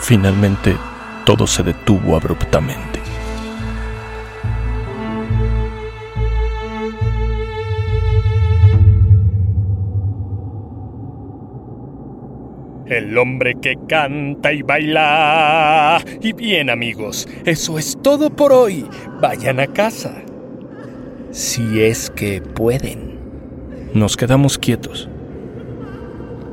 Finalmente 0.08 0.74
todo 1.26 1.46
se 1.46 1.64
detuvo 1.64 2.16
abruptamente. 2.16 3.02
El 12.86 13.18
hombre 13.18 13.56
que 13.62 13.76
canta 13.90 14.54
y 14.54 14.62
baila. 14.62 16.02
Y 16.22 16.32
bien 16.32 16.70
amigos, 16.70 17.28
eso 17.44 17.78
es 17.78 17.98
todo 18.02 18.30
por 18.30 18.54
hoy. 18.54 18.86
Vayan 19.20 19.60
a 19.60 19.68
casa. 19.68 20.22
Si 21.32 21.82
es 21.82 22.10
que 22.12 22.40
pueden. 22.42 23.20
Nos 23.94 24.16
quedamos 24.16 24.58
quietos. 24.58 25.10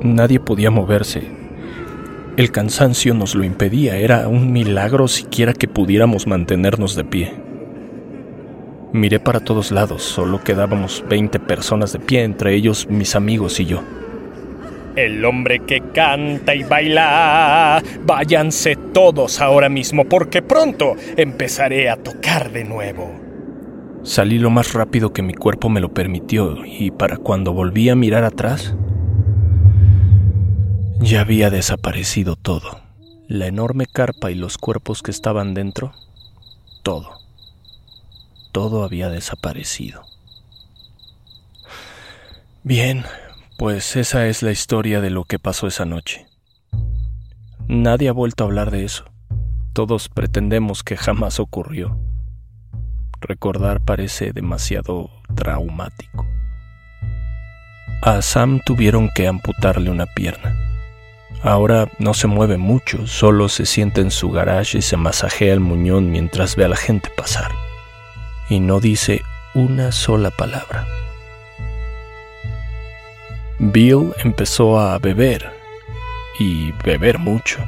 Nadie 0.03 0.41
podía 0.41 0.73
moverse. 0.73 1.44
El 2.37 2.51
cansancio 2.51 3.15
nos 3.15 3.37
lo 3.37 3.45
impedía. 3.45 3.97
Era 3.97 4.27
un 4.27 4.53
milagro 4.53 5.07
siquiera 5.07 5.53
que 5.53 5.69
pudiéramos 5.69 6.27
mantenernos 6.27 6.97
de 6.97 7.05
pie. 7.05 7.33
Miré 8.93 9.21
para 9.21 9.39
todos 9.39 9.71
lados. 9.71 10.03
Solo 10.03 10.43
quedábamos 10.43 11.05
20 11.09 11.39
personas 11.39 11.93
de 11.93 12.01
pie, 12.01 12.25
entre 12.25 12.55
ellos 12.55 12.89
mis 12.89 13.15
amigos 13.15 13.61
y 13.61 13.67
yo. 13.67 13.83
El 14.97 15.25
hombre 15.25 15.61
que 15.61 15.81
canta 15.93 16.57
y 16.57 16.65
baila. 16.65 17.81
Váyanse 18.05 18.75
todos 18.93 19.41
ahora 19.41 19.69
mismo 19.69 20.05
porque 20.05 20.43
pronto 20.43 20.97
empezaré 21.17 21.89
a 21.89 21.97
tocar 21.97 22.51
de 22.51 22.65
nuevo. 22.65 23.13
Salí 24.03 24.41
lo 24.41 24.51
más 24.51 24.73
rápido 24.73 25.13
que 25.13 25.23
mi 25.23 25.35
cuerpo 25.35 25.69
me 25.69 25.81
lo 25.81 25.95
permitió 25.95 26.65
y 26.67 26.91
para 26.91 27.17
cuando 27.17 27.53
volví 27.53 27.89
a 27.89 27.95
mirar 27.95 28.25
atrás, 28.25 28.77
ya 31.01 31.21
había 31.21 31.51
desaparecido 31.51 32.37
todo. 32.37 32.81
La 33.29 33.47
enorme 33.47 33.87
carpa 33.87 34.31
y 34.31 34.35
los 34.35 34.59
cuerpos 34.59 35.03
que 35.03 35.11
estaban 35.11 35.55
dentro, 35.55 35.93
todo. 36.83 37.19
Todo 38.53 38.85
había 38.85 39.09
desaparecido. 39.09 40.03
Bien, 42.63 43.05
pues 43.59 43.97
esa 43.97 44.27
es 44.27 44.43
la 44.43 44.53
historia 44.53 45.01
de 45.01 45.11
lo 45.11 45.25
que 45.25 45.39
pasó 45.39 45.67
esa 45.67 45.85
noche. 45.85 46.27
Nadie 47.67 48.09
ha 48.09 48.13
vuelto 48.13 48.45
a 48.45 48.47
hablar 48.47 48.71
de 48.71 48.85
eso. 48.85 49.05
Todos 49.73 50.09
pretendemos 50.09 50.83
que 50.83 50.97
jamás 50.97 51.41
ocurrió. 51.41 51.99
Recordar 53.21 53.81
parece 53.81 54.33
demasiado 54.33 55.11
traumático. 55.35 56.27
A 58.03 58.21
Sam 58.21 58.61
tuvieron 58.65 59.09
que 59.15 59.27
amputarle 59.27 59.91
una 59.91 60.07
pierna. 60.07 60.64
Ahora 61.45 61.89
no 61.99 62.15
se 62.15 62.27
mueve 62.27 62.57
mucho, 62.57 63.07
solo 63.07 63.51
se 63.51 63.67
sienta 63.67 64.01
en 64.01 64.11
su 64.11 64.31
garage 64.31 64.79
y 64.79 64.83
se 64.83 64.97
masajea 64.97 65.53
el 65.53 65.61
muñón 65.61 66.11
mientras 66.11 66.57
ve 66.57 66.65
a 66.65 66.69
la 66.69 66.77
gente 66.77 67.11
pasar. 67.15 67.53
Y 68.49 68.61
no 68.61 68.81
dice 68.81 69.23
una 69.55 69.93
sola 69.93 70.31
palabra. 70.31 70.87
Bill 73.59 74.15
empezó 74.19 74.81
a 74.81 74.99
beber, 74.99 75.53
y 76.39 76.73
beber 76.83 77.19
mucho. 77.19 77.59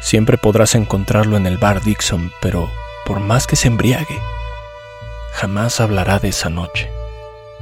Siempre 0.00 0.38
podrás 0.38 0.74
encontrarlo 0.74 1.36
en 1.36 1.46
el 1.46 1.58
bar 1.58 1.82
Dixon, 1.82 2.32
pero 2.40 2.70
por 3.04 3.20
más 3.20 3.46
que 3.46 3.56
se 3.56 3.68
embriague, 3.68 4.18
jamás 5.34 5.80
hablará 5.80 6.18
de 6.18 6.28
esa 6.28 6.48
noche. 6.48 6.90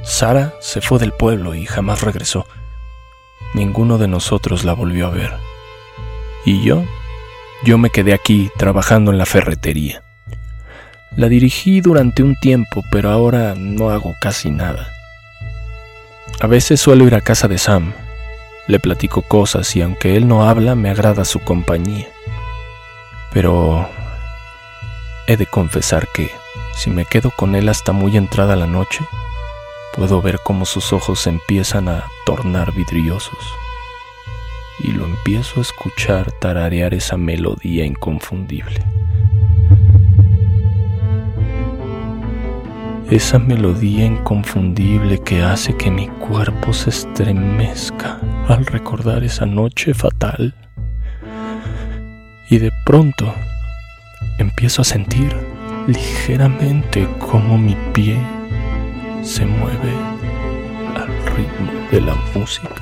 Sara 0.02 0.54
se 0.60 0.80
fue 0.80 0.98
del 0.98 1.12
pueblo 1.12 1.54
y 1.54 1.66
jamás 1.66 2.02
regresó. 2.02 2.46
Ninguno 3.56 3.96
de 3.96 4.06
nosotros 4.06 4.64
la 4.64 4.74
volvió 4.74 5.06
a 5.06 5.10
ver. 5.10 5.32
¿Y 6.44 6.62
yo? 6.62 6.84
Yo 7.64 7.78
me 7.78 7.88
quedé 7.88 8.12
aquí 8.12 8.50
trabajando 8.58 9.10
en 9.10 9.16
la 9.16 9.24
ferretería. 9.24 10.02
La 11.16 11.30
dirigí 11.30 11.80
durante 11.80 12.22
un 12.22 12.36
tiempo, 12.36 12.84
pero 12.92 13.08
ahora 13.08 13.54
no 13.56 13.88
hago 13.88 14.14
casi 14.20 14.50
nada. 14.50 14.88
A 16.38 16.46
veces 16.46 16.82
suelo 16.82 17.06
ir 17.06 17.14
a 17.14 17.22
casa 17.22 17.48
de 17.48 17.56
Sam. 17.56 17.94
Le 18.66 18.78
platico 18.78 19.22
cosas 19.22 19.74
y 19.74 19.80
aunque 19.80 20.18
él 20.18 20.28
no 20.28 20.46
habla, 20.46 20.74
me 20.74 20.90
agrada 20.90 21.24
su 21.24 21.38
compañía. 21.40 22.08
Pero 23.32 23.88
he 25.28 25.38
de 25.38 25.46
confesar 25.46 26.08
que 26.12 26.30
si 26.76 26.90
me 26.90 27.06
quedo 27.06 27.30
con 27.30 27.54
él 27.54 27.70
hasta 27.70 27.92
muy 27.92 28.18
entrada 28.18 28.54
la 28.54 28.66
noche, 28.66 29.00
puedo 29.96 30.20
ver 30.20 30.38
cómo 30.44 30.64
sus 30.64 30.92
ojos 30.92 31.26
empiezan 31.26 31.88
a 31.88 32.04
tornar 32.24 32.72
vidriosos. 32.74 33.38
Y 34.80 34.92
lo 34.92 35.06
empiezo 35.06 35.60
a 35.60 35.62
escuchar 35.62 36.30
tararear 36.32 36.92
esa 36.92 37.16
melodía 37.16 37.84
inconfundible. 37.84 38.84
esa 43.10 43.38
melodía 43.38 44.04
inconfundible 44.04 45.20
que 45.20 45.40
hace 45.40 45.76
que 45.76 45.92
mi 45.92 46.08
cuerpo 46.08 46.72
se 46.72 46.90
estremezca 46.90 48.20
al 48.48 48.66
recordar 48.66 49.22
esa 49.22 49.46
noche 49.46 49.94
fatal. 49.94 50.54
Y 52.50 52.58
de 52.58 52.72
pronto 52.84 53.32
empiezo 54.38 54.82
a 54.82 54.84
sentir 54.84 55.34
ligeramente 55.86 57.08
como 57.20 57.56
mi 57.58 57.76
pie 57.92 58.18
se 59.26 59.44
mueve 59.44 59.92
al 60.94 61.08
ritmo 61.34 61.72
de 61.90 62.00
la 62.00 62.14
música, 62.32 62.80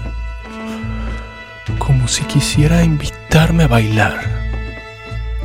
como 1.79 2.07
si 2.07 2.23
quisiera 2.25 2.85
invitarme 2.85 3.65
a 3.65 3.69
bailar. 3.69 4.15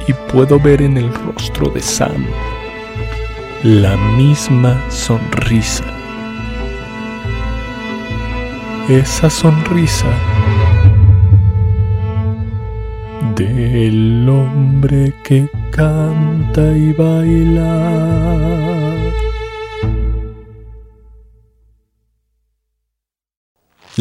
Y 0.08 0.13
puedo 0.32 0.60
ver 0.60 0.82
en 0.82 0.98
el 0.98 1.13
rostro 1.13 1.70
de 1.70 1.82
Sam 1.82 2.25
la 3.63 3.96
misma 4.18 4.77
sonrisa. 4.89 5.86
Esa 8.89 9.29
sonrisa 9.29 10.08
del 13.36 14.27
hombre 14.27 15.13
que 15.24 15.48
canta 15.72 16.75
y 16.75 16.91
baila. 16.91 18.79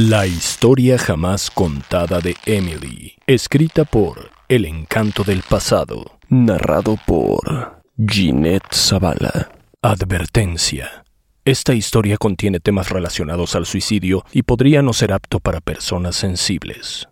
La 0.00 0.28
historia 0.28 0.96
jamás 0.96 1.50
contada 1.50 2.20
de 2.20 2.36
Emily, 2.46 3.16
escrita 3.26 3.84
por 3.84 4.30
El 4.48 4.64
encanto 4.64 5.24
del 5.24 5.42
pasado, 5.42 6.20
narrado 6.28 6.96
por 7.04 7.82
Ginette 8.08 8.72
Zavala. 8.72 9.50
Advertencia. 9.82 11.04
Esta 11.44 11.74
historia 11.74 12.16
contiene 12.16 12.60
temas 12.60 12.90
relacionados 12.90 13.56
al 13.56 13.66
suicidio 13.66 14.24
y 14.30 14.44
podría 14.44 14.82
no 14.82 14.92
ser 14.92 15.12
apto 15.12 15.40
para 15.40 15.60
personas 15.60 16.14
sensibles. 16.14 17.08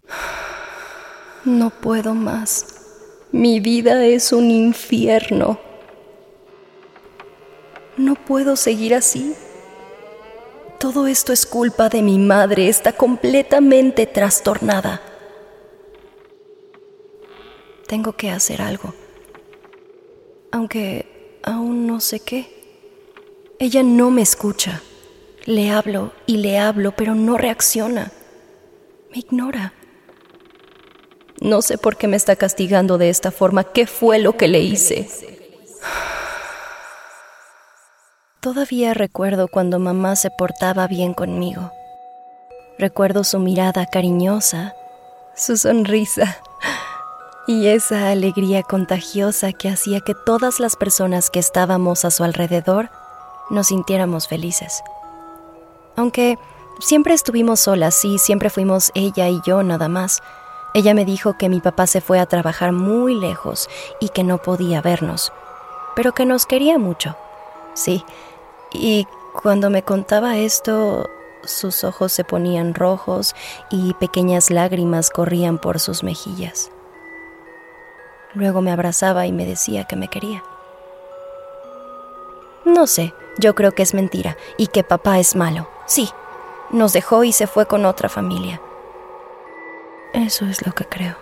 No 1.45 1.71
puedo 1.71 2.15
más. 2.15 2.67
Mi 3.33 3.59
vida 3.59 4.05
es 4.05 4.33
un 4.33 4.49
infierno. 4.49 5.59
No 7.97 8.15
puedo 8.15 8.55
seguir 8.55 8.95
así. 8.95 9.35
Todo 10.79 11.07
esto 11.07 11.33
es 11.33 11.47
culpa 11.47 11.89
de 11.89 12.03
mi 12.03 12.19
madre. 12.19 12.69
Está 12.69 12.93
completamente 12.93 14.07
trastornada. 14.07 15.01
Tengo 17.87 18.13
que 18.13 18.31
hacer 18.31 18.61
algo 18.61 18.93
aunque 20.57 21.39
aún 21.43 21.87
no 21.87 22.01
sé 22.01 22.21
qué. 22.21 22.47
Ella 23.59 23.83
no 23.83 24.11
me 24.11 24.23
escucha. 24.23 24.83
Le 25.45 25.71
hablo 25.71 26.13
y 26.27 26.39
le 26.39 26.59
hablo, 26.59 26.93
pero 26.93 27.15
no 27.15 27.37
reacciona. 27.37 28.11
Me 29.11 29.19
ignora. 29.19 29.75
No 31.41 31.63
sé 31.63 31.79
por 31.79 31.97
qué 31.97 32.09
me 32.09 32.17
está 32.17 32.37
castigando 32.37 32.99
de 32.99 33.11
esta 33.11 33.31
forma. 33.31 33.65
¿Qué 33.65 33.87
fue 33.87 34.19
lo 34.19 34.37
que 34.37 34.49
le 34.49 34.61
hice? 34.61 35.09
Todavía 38.41 38.95
recuerdo 38.95 39.49
cuando 39.49 39.79
mamá 39.79 40.15
se 40.17 40.31
portaba 40.31 40.87
bien 40.87 41.15
conmigo. 41.15 41.73
Recuerdo 42.79 43.25
su 43.25 43.39
mirada 43.39 43.87
cariñosa, 43.87 44.75
su 45.35 45.57
sonrisa 45.57 46.39
y 47.47 47.69
esa 47.69 48.11
alegría 48.11 48.63
contagiosa 48.63 49.53
que 49.53 49.69
hacía 49.69 50.01
que 50.01 50.15
todas 50.15 50.61
las 50.61 50.77
personas 50.77 51.31
que 51.31 51.39
estábamos 51.39 52.05
a 52.05 52.11
su 52.11 52.25
alrededor 52.25 52.91
nos 53.51 53.69
sintiéramos 53.69 54.29
felices. 54.29 54.83
Aunque 55.97 56.39
siempre 56.81 57.15
estuvimos 57.15 57.61
solas 57.61 58.05
y 58.05 58.19
siempre 58.19 58.51
fuimos 58.51 58.93
ella 58.95 59.29
y 59.29 59.41
yo 59.47 59.63
nada 59.63 59.89
más. 59.89 60.23
Ella 60.75 60.93
me 60.93 61.07
dijo 61.07 61.39
que 61.39 61.49
mi 61.49 61.61
papá 61.61 61.87
se 61.87 62.03
fue 62.03 62.21
a 62.21 62.27
trabajar 62.27 62.73
muy 62.73 63.15
lejos 63.15 63.69
y 63.99 64.11
que 64.11 64.25
no 64.25 64.39
podía 64.39 64.83
vernos, 64.83 65.33
pero 65.95 66.13
que 66.13 66.27
nos 66.27 66.45
quería 66.45 66.79
mucho. 66.79 67.17
Sí, 67.77 68.03
y 68.73 69.07
cuando 69.43 69.69
me 69.69 69.83
contaba 69.83 70.39
esto, 70.39 71.11
sus 71.45 71.85
ojos 71.85 72.11
se 72.11 72.25
ponían 72.25 72.75
rojos 72.75 73.37
y 73.71 73.93
pequeñas 73.95 74.51
lágrimas 74.51 75.11
corrían 75.11 75.59
por 75.59 75.79
sus 75.79 76.03
mejillas. 76.03 76.71
Luego 78.33 78.63
me 78.63 78.73
abrazaba 78.73 79.27
y 79.27 79.33
me 79.33 79.45
decía 79.45 79.85
que 79.85 79.95
me 79.95 80.09
quería. 80.09 80.43
No 82.65 82.87
sé, 82.87 83.13
yo 83.39 83.55
creo 83.55 83.73
que 83.73 83.83
es 83.83 83.93
mentira 83.93 84.39
y 84.57 84.69
que 84.69 84.83
papá 84.83 85.19
es 85.19 85.37
malo. 85.37 85.69
Sí, 85.85 86.11
nos 86.71 86.95
dejó 86.95 87.25
y 87.25 87.33
se 87.33 87.47
fue 87.47 87.67
con 87.67 87.85
otra 87.85 88.09
familia. 88.09 88.61
Eso 90.15 90.47
es 90.47 90.67
lo 90.67 90.73
que 90.73 90.87
creo. 90.87 91.15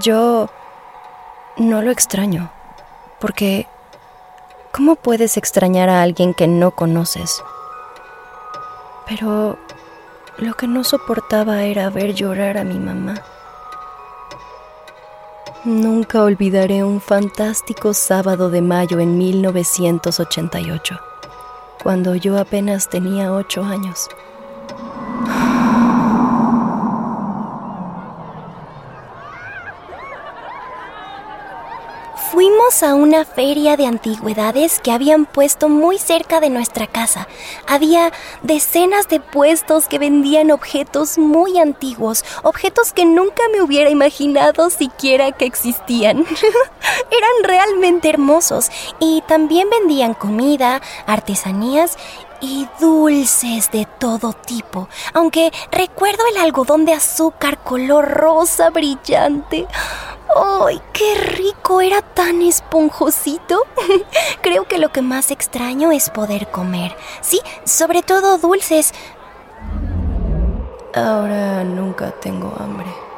Yo 0.00 0.48
no 1.56 1.82
lo 1.82 1.90
extraño, 1.90 2.50
porque 3.20 3.66
¿cómo 4.72 4.96
puedes 4.96 5.36
extrañar 5.36 5.88
a 5.88 6.02
alguien 6.02 6.34
que 6.34 6.48
no 6.48 6.70
conoces? 6.72 7.42
Pero 9.06 9.58
lo 10.38 10.54
que 10.54 10.66
no 10.66 10.84
soportaba 10.84 11.64
era 11.64 11.90
ver 11.90 12.14
llorar 12.14 12.56
a 12.56 12.64
mi 12.64 12.78
mamá. 12.78 13.14
Nunca 15.64 16.22
olvidaré 16.22 16.84
un 16.84 17.02
fantástico 17.02 17.92
sábado 17.92 18.48
de 18.48 18.62
mayo 18.62 18.98
en 18.98 19.18
1988, 19.18 20.98
cuando 21.82 22.14
yo 22.14 22.38
apenas 22.38 22.88
tenía 22.88 23.34
ocho 23.34 23.62
años. 23.62 24.08
A 32.70 32.94
una 32.94 33.24
feria 33.24 33.76
de 33.76 33.84
antigüedades 33.84 34.78
que 34.78 34.92
habían 34.92 35.26
puesto 35.26 35.68
muy 35.68 35.98
cerca 35.98 36.38
de 36.38 36.50
nuestra 36.50 36.86
casa. 36.86 37.26
Había 37.66 38.12
decenas 38.42 39.08
de 39.08 39.18
puestos 39.18 39.88
que 39.88 39.98
vendían 39.98 40.52
objetos 40.52 41.18
muy 41.18 41.58
antiguos, 41.58 42.24
objetos 42.44 42.92
que 42.92 43.04
nunca 43.04 43.42
me 43.52 43.60
hubiera 43.60 43.90
imaginado 43.90 44.70
siquiera 44.70 45.32
que 45.32 45.46
existían. 45.46 46.18
Eran 47.10 47.42
realmente 47.42 48.08
hermosos 48.08 48.70
y 49.00 49.24
también 49.26 49.68
vendían 49.68 50.14
comida, 50.14 50.80
artesanías 51.06 51.98
y 52.40 52.68
dulces 52.80 53.70
de 53.70 53.86
todo 53.98 54.32
tipo, 54.32 54.88
aunque 55.12 55.52
recuerdo 55.70 56.22
el 56.30 56.42
algodón 56.42 56.84
de 56.84 56.94
azúcar 56.94 57.62
color 57.62 58.08
rosa 58.08 58.70
brillante. 58.70 59.66
¡Ay, 60.36 60.80
qué 60.92 61.16
rico! 61.16 61.80
Era 61.80 62.02
tan 62.02 62.40
esponjosito. 62.42 63.64
Creo 64.42 64.64
que 64.68 64.78
lo 64.78 64.90
que 64.92 65.02
más 65.02 65.30
extraño 65.30 65.90
es 65.90 66.08
poder 66.10 66.50
comer. 66.50 66.96
Sí, 67.20 67.40
sobre 67.64 68.02
todo 68.02 68.38
dulces. 68.38 68.94
Ahora 70.94 71.64
nunca 71.64 72.12
tengo 72.12 72.54
hambre. 72.58 73.09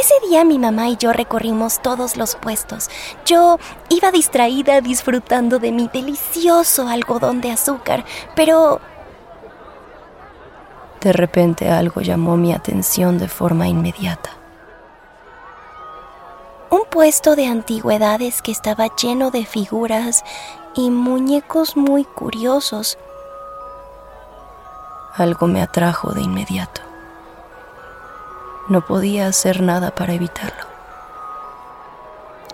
Ese 0.00 0.28
día 0.28 0.44
mi 0.44 0.58
mamá 0.58 0.88
y 0.90 0.96
yo 0.96 1.12
recorrimos 1.12 1.80
todos 1.82 2.16
los 2.16 2.36
puestos. 2.36 2.88
Yo 3.26 3.58
iba 3.88 4.12
distraída 4.12 4.80
disfrutando 4.80 5.58
de 5.58 5.72
mi 5.72 5.88
delicioso 5.88 6.86
algodón 6.86 7.40
de 7.40 7.50
azúcar, 7.50 8.04
pero... 8.36 8.80
De 11.00 11.12
repente 11.12 11.70
algo 11.70 12.00
llamó 12.00 12.36
mi 12.36 12.52
atención 12.52 13.18
de 13.18 13.28
forma 13.28 13.66
inmediata. 13.66 14.30
Un 16.70 16.82
puesto 16.90 17.34
de 17.34 17.46
antigüedades 17.46 18.42
que 18.42 18.52
estaba 18.52 18.94
lleno 18.94 19.30
de 19.30 19.46
figuras 19.46 20.22
y 20.74 20.90
muñecos 20.90 21.76
muy 21.76 22.04
curiosos. 22.04 22.98
Algo 25.14 25.48
me 25.48 25.62
atrajo 25.62 26.12
de 26.12 26.22
inmediato. 26.22 26.87
No 28.68 28.82
podía 28.82 29.26
hacer 29.26 29.62
nada 29.62 29.90
para 29.94 30.12
evitarlo. 30.12 30.68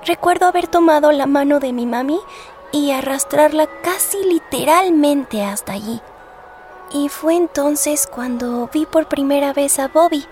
Recuerdo 0.07 0.47
haber 0.47 0.69
tomado 0.69 1.11
la 1.13 1.27
mano 1.27 1.61
de 1.61 1.73
mi 1.73 1.87
mami 1.87 2.21
y 2.73 2.93
arrastrarla 2.93 3.67
casi 3.83 4.23
literalmente 4.25 5.43
hasta 5.43 5.73
allí. 5.73 6.01
Y 6.93 7.09
fue 7.09 7.35
entonces 7.35 8.07
cuando 8.07 8.69
vi 8.73 8.87
por 8.87 9.09
primera 9.09 9.53
vez 9.53 9.79
a 9.79 9.89
Bobby, 9.89 10.25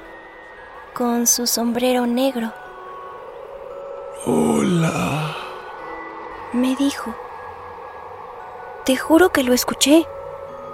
con 0.94 1.26
su 1.26 1.46
sombrero 1.46 2.06
negro. 2.06 2.52
Hola. 4.24 5.36
Me 6.52 6.76
dijo. 6.76 7.14
Te 8.84 8.96
juro 8.96 9.30
que 9.30 9.42
lo 9.42 9.52
escuché. 9.52 10.06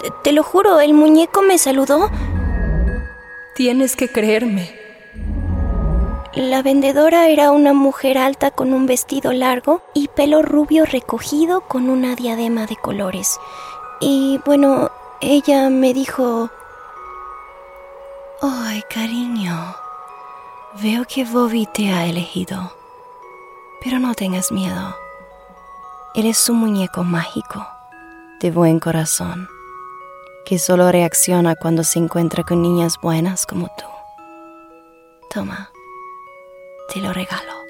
Te, 0.01 0.11
te 0.23 0.33
lo 0.33 0.43
juro, 0.43 0.81
el 0.81 0.93
muñeco 0.93 1.41
me 1.41 1.57
saludó. 1.57 2.11
Tienes 3.55 3.97
que 3.97 4.09
creerme. 4.09 4.78
La 6.35 6.63
vendedora 6.63 7.29
era 7.29 7.51
una 7.53 7.73
mujer 7.73 8.19
alta 8.19 8.51
con 8.51 8.75
un 8.75 8.87
vestido 8.87 9.33
largo 9.33 9.81
y 9.95 10.09
pelo 10.09 10.43
rubio 10.43 10.85
recogido 10.85 11.63
con 11.63 11.89
una 11.89 12.15
diadema 12.17 12.67
de 12.67 12.77
colores. 12.77 13.41
Y 13.99 14.39
bueno, 14.45 14.91
ella 15.23 15.71
me 15.71 15.95
dijo... 15.95 16.51
Ay, 18.43 18.83
cariño, 18.91 19.75
veo 20.83 21.05
que 21.07 21.25
Bobby 21.25 21.67
te 21.67 21.91
ha 21.93 22.05
elegido. 22.05 22.73
Pero 23.83 23.99
no 23.99 24.15
tengas 24.15 24.53
miedo. 24.53 24.95
Eres 26.15 26.47
un 26.51 26.59
muñeco 26.59 27.05
mágico, 27.05 27.67
de 28.41 28.51
buen 28.51 28.81
corazón, 28.81 29.49
que 30.45 30.59
solo 30.59 30.93
reacciona 30.93 31.57
cuando 31.57 31.85
se 31.85 31.99
encuentra 31.99 32.45
con 32.45 32.61
niñas 32.61 32.99
buenas 33.01 33.47
como 33.47 33.69
tú. 33.79 33.87
Toma 35.31 35.71
te 36.89 37.01
lo 37.01 37.13
regalo. 37.13 37.67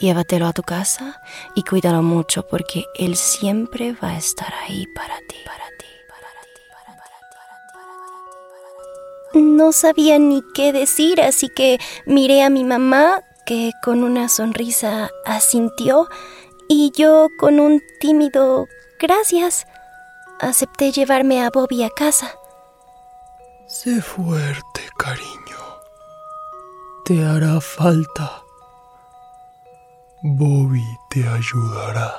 Llévatelo 0.00 0.46
a 0.46 0.52
tu 0.52 0.62
casa 0.62 1.20
y 1.54 1.62
cuídalo 1.62 2.02
mucho 2.02 2.46
porque 2.48 2.86
él 2.96 3.16
siempre 3.16 3.92
va 3.92 4.10
a 4.10 4.18
estar 4.18 4.52
ahí 4.64 4.86
para 4.94 5.16
ti, 5.28 5.36
para 5.44 5.64
ti, 5.78 5.86
No 9.34 9.72
sabía 9.72 10.18
ni 10.18 10.42
qué 10.54 10.72
decir, 10.72 11.20
así 11.20 11.48
que 11.48 11.78
miré 12.04 12.42
a 12.42 12.50
mi 12.50 12.64
mamá, 12.64 13.22
que 13.46 13.72
con 13.82 14.04
una 14.04 14.28
sonrisa 14.28 15.10
asintió, 15.24 16.08
y 16.68 16.92
yo 16.94 17.28
con 17.38 17.58
un 17.58 17.82
tímido 17.98 18.66
gracias 19.00 19.66
acepté 20.38 20.92
llevarme 20.92 21.42
a 21.42 21.50
Bobby 21.50 21.82
a 21.82 21.90
casa. 21.90 22.34
Sé 23.66 24.02
fuerte, 24.02 24.82
cariño 24.98 25.41
te 27.04 27.24
hará 27.24 27.60
falta. 27.60 28.42
Bobby 30.22 30.84
te 31.10 31.26
ayudará. 31.26 32.14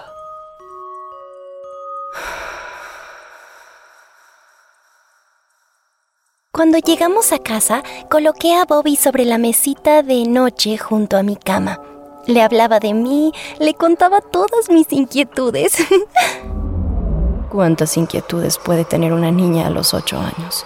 Cuando 6.52 6.78
llegamos 6.80 7.32
a 7.32 7.40
casa, 7.40 7.82
coloqué 8.10 8.56
a 8.56 8.66
Bobby 8.66 8.96
sobre 8.96 9.26
la 9.26 9.38
mesita 9.38 10.04
de 10.04 10.26
noche 10.26 10.78
junto 10.78 11.18
a 11.18 11.24
mi 11.24 11.36
cama. 11.38 11.80
Le 12.28 12.42
hablaba 12.42 12.80
de 12.80 12.94
mí, 12.94 13.32
le 13.60 13.74
contaba 13.74 14.22
todas 14.22 14.70
mis 14.70 14.92
inquietudes. 14.92 15.78
¿Cuántas 17.50 17.98
inquietudes 17.98 18.58
puede 18.58 18.84
tener 18.84 19.14
una 19.14 19.32
niña 19.32 19.68
a 19.68 19.70
los 19.70 19.94
ocho 19.94 20.20
años? 20.20 20.66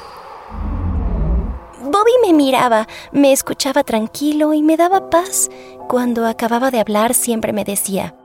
Bobby 2.08 2.28
me 2.32 2.34
miraba, 2.34 2.88
me 3.12 3.34
escuchaba 3.34 3.84
tranquilo 3.84 4.54
y 4.54 4.62
me 4.62 4.78
daba 4.78 5.10
paz. 5.10 5.50
Cuando 5.90 6.26
acababa 6.26 6.72
de 6.72 6.80
hablar 6.80 7.14
siempre 7.14 7.52
me 7.52 7.66
decía, 7.66 8.16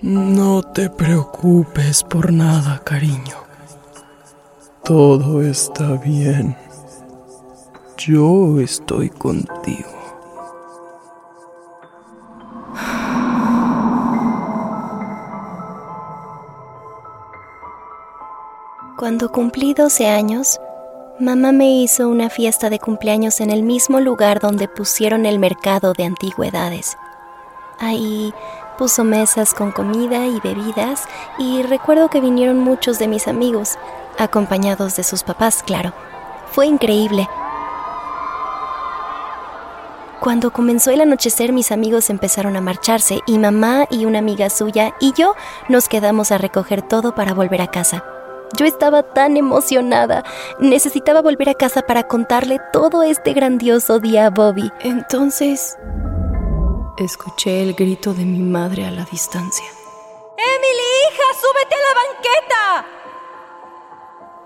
No 0.00 0.62
te 0.62 0.88
preocupes 0.88 2.04
por 2.04 2.32
nada, 2.32 2.80
cariño. 2.84 3.36
Todo 4.84 5.42
está 5.42 5.94
bien. 5.96 6.56
Yo 7.96 8.60
estoy 8.60 9.10
contigo. 9.10 9.88
Cuando 18.96 19.32
cumplí 19.32 19.74
12 19.74 20.06
años, 20.06 20.60
Mamá 21.18 21.52
me 21.52 21.70
hizo 21.70 22.08
una 22.08 22.30
fiesta 22.30 22.70
de 22.70 22.78
cumpleaños 22.78 23.40
en 23.42 23.50
el 23.50 23.62
mismo 23.62 24.00
lugar 24.00 24.40
donde 24.40 24.66
pusieron 24.66 25.26
el 25.26 25.38
mercado 25.38 25.92
de 25.92 26.04
antigüedades. 26.04 26.96
Ahí 27.78 28.32
puso 28.78 29.04
mesas 29.04 29.52
con 29.52 29.72
comida 29.72 30.26
y 30.26 30.40
bebidas 30.40 31.04
y 31.38 31.62
recuerdo 31.64 32.08
que 32.08 32.22
vinieron 32.22 32.58
muchos 32.58 32.98
de 32.98 33.08
mis 33.08 33.28
amigos, 33.28 33.76
acompañados 34.18 34.96
de 34.96 35.04
sus 35.04 35.22
papás, 35.22 35.62
claro. 35.62 35.92
Fue 36.50 36.66
increíble. 36.66 37.28
Cuando 40.18 40.50
comenzó 40.50 40.92
el 40.92 41.02
anochecer 41.02 41.52
mis 41.52 41.72
amigos 41.72 42.08
empezaron 42.08 42.56
a 42.56 42.62
marcharse 42.62 43.20
y 43.26 43.38
mamá 43.38 43.86
y 43.90 44.06
una 44.06 44.20
amiga 44.20 44.48
suya 44.48 44.94
y 44.98 45.12
yo 45.12 45.34
nos 45.68 45.88
quedamos 45.88 46.32
a 46.32 46.38
recoger 46.38 46.80
todo 46.80 47.14
para 47.14 47.34
volver 47.34 47.60
a 47.60 47.70
casa. 47.70 48.02
Yo 48.56 48.66
estaba 48.66 49.02
tan 49.02 49.36
emocionada. 49.36 50.24
Necesitaba 50.58 51.22
volver 51.22 51.48
a 51.48 51.54
casa 51.54 51.82
para 51.82 52.04
contarle 52.04 52.58
todo 52.72 53.02
este 53.02 53.32
grandioso 53.32 53.98
día 53.98 54.26
a 54.26 54.30
Bobby. 54.30 54.70
Entonces, 54.80 55.76
escuché 56.98 57.62
el 57.62 57.74
grito 57.74 58.14
de 58.14 58.24
mi 58.24 58.40
madre 58.40 58.86
a 58.86 58.90
la 58.90 59.04
distancia. 59.04 59.66
¡Emily, 60.36 60.88
hija, 61.08 61.28
súbete 61.40 61.74
a 61.74 61.78
la 61.88 61.94
banqueta! 62.02 62.86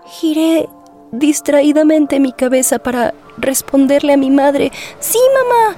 Giré 0.05 0.69
distraídamente 1.11 2.19
mi 2.19 2.31
cabeza 2.33 2.79
para 2.79 3.13
responderle 3.37 4.13
a 4.13 4.17
mi 4.17 4.29
madre, 4.29 4.71
sí, 4.99 5.19
mamá. 5.33 5.75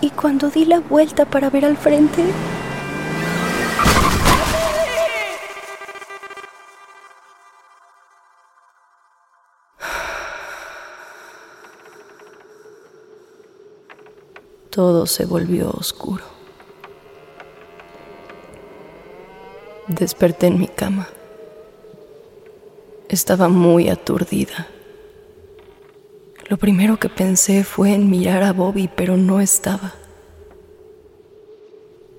Y 0.00 0.10
cuando 0.10 0.50
di 0.50 0.64
la 0.64 0.80
vuelta 0.80 1.24
para 1.24 1.50
ver 1.50 1.64
al 1.64 1.76
frente, 1.76 2.24
todo 14.72 15.06
se 15.06 15.26
volvió 15.26 15.70
oscuro. 15.70 16.24
Desperté 19.86 20.46
en 20.46 20.58
mi 20.58 20.66
cama. 20.66 21.08
Estaba 23.08 23.48
muy 23.48 23.90
aturdida. 23.90 24.66
Lo 26.48 26.56
primero 26.56 26.98
que 26.98 27.10
pensé 27.10 27.64
fue 27.64 27.92
en 27.92 28.08
mirar 28.08 28.42
a 28.42 28.54
Bobby, 28.54 28.88
pero 28.88 29.18
no 29.18 29.42
estaba. 29.42 29.92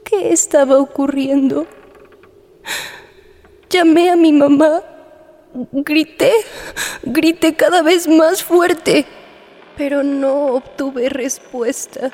¿Qué 0.04 0.32
estaba 0.32 0.78
ocurriendo? 0.78 1.66
Llamé 3.68 4.12
a 4.12 4.16
mi 4.16 4.32
mamá. 4.32 4.84
Grité, 5.72 6.32
grité 7.02 7.56
cada 7.56 7.82
vez 7.82 8.08
más 8.08 8.44
fuerte, 8.44 9.06
pero 9.76 10.04
no 10.04 10.54
obtuve 10.54 11.10
respuesta. 11.10 12.12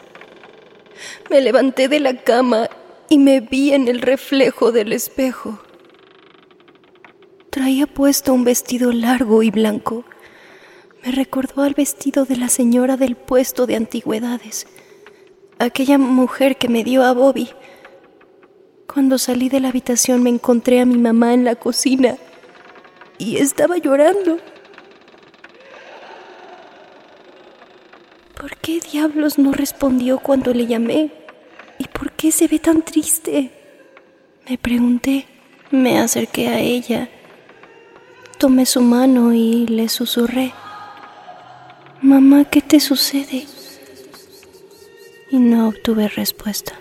Me 1.30 1.42
levanté 1.42 1.88
de 1.88 2.00
la 2.00 2.16
cama 2.16 2.70
y 3.10 3.18
me 3.18 3.40
vi 3.40 3.74
en 3.74 3.88
el 3.88 4.02
reflejo 4.02 4.72
del 4.72 4.94
espejo. 4.94 5.60
Traía 7.50 7.88
puesto 7.88 8.34
un 8.34 8.44
vestido 8.44 8.92
largo 8.92 9.42
y 9.42 9.50
blanco. 9.50 10.06
Me 11.04 11.12
recordó 11.12 11.64
al 11.64 11.74
vestido 11.74 12.26
de 12.26 12.38
la 12.38 12.50
señora 12.50 12.98
del 12.98 13.16
puesto 13.16 13.66
de 13.66 13.76
antigüedades, 13.76 14.68
aquella 15.58 15.98
mujer 15.98 16.58
que 16.58 16.70
me 16.70 16.84
dio 16.84 17.04
a 17.04 17.14
Bobby. 17.14 17.50
Cuando 18.92 19.18
salí 19.18 19.50
de 19.50 19.60
la 19.60 19.70
habitación 19.70 20.24
me 20.24 20.30
encontré 20.30 20.82
a 20.82 20.86
mi 20.86 20.98
mamá 20.98 21.34
en 21.34 21.46
la 21.46 21.56
cocina 21.56 22.18
y 23.18 23.38
estaba 23.38 23.78
llorando. 23.78 24.38
¿Por 28.40 28.56
qué 28.56 28.80
diablos 28.80 29.38
no 29.38 29.52
respondió 29.52 30.20
cuando 30.20 30.54
le 30.54 30.66
llamé? 30.66 31.12
¿Y 31.78 31.90
por 31.90 32.14
qué 32.14 32.32
se 32.32 32.48
ve 32.48 32.58
tan 32.58 32.84
triste? 32.84 33.52
Me 34.50 34.58
pregunté. 34.58 35.26
Me 35.72 36.00
acerqué 36.00 36.48
a 36.48 36.60
ella. 36.62 37.10
Tomé 38.38 38.66
su 38.66 38.80
mano 38.80 39.34
y 39.34 39.68
le 39.68 39.90
susurré. 39.90 40.54
Mamá, 42.02 42.46
¿qué 42.46 42.62
te 42.62 42.80
sucede? 42.80 43.46
Y 45.32 45.38
no 45.38 45.68
obtuve 45.68 46.08
respuesta. 46.08 46.80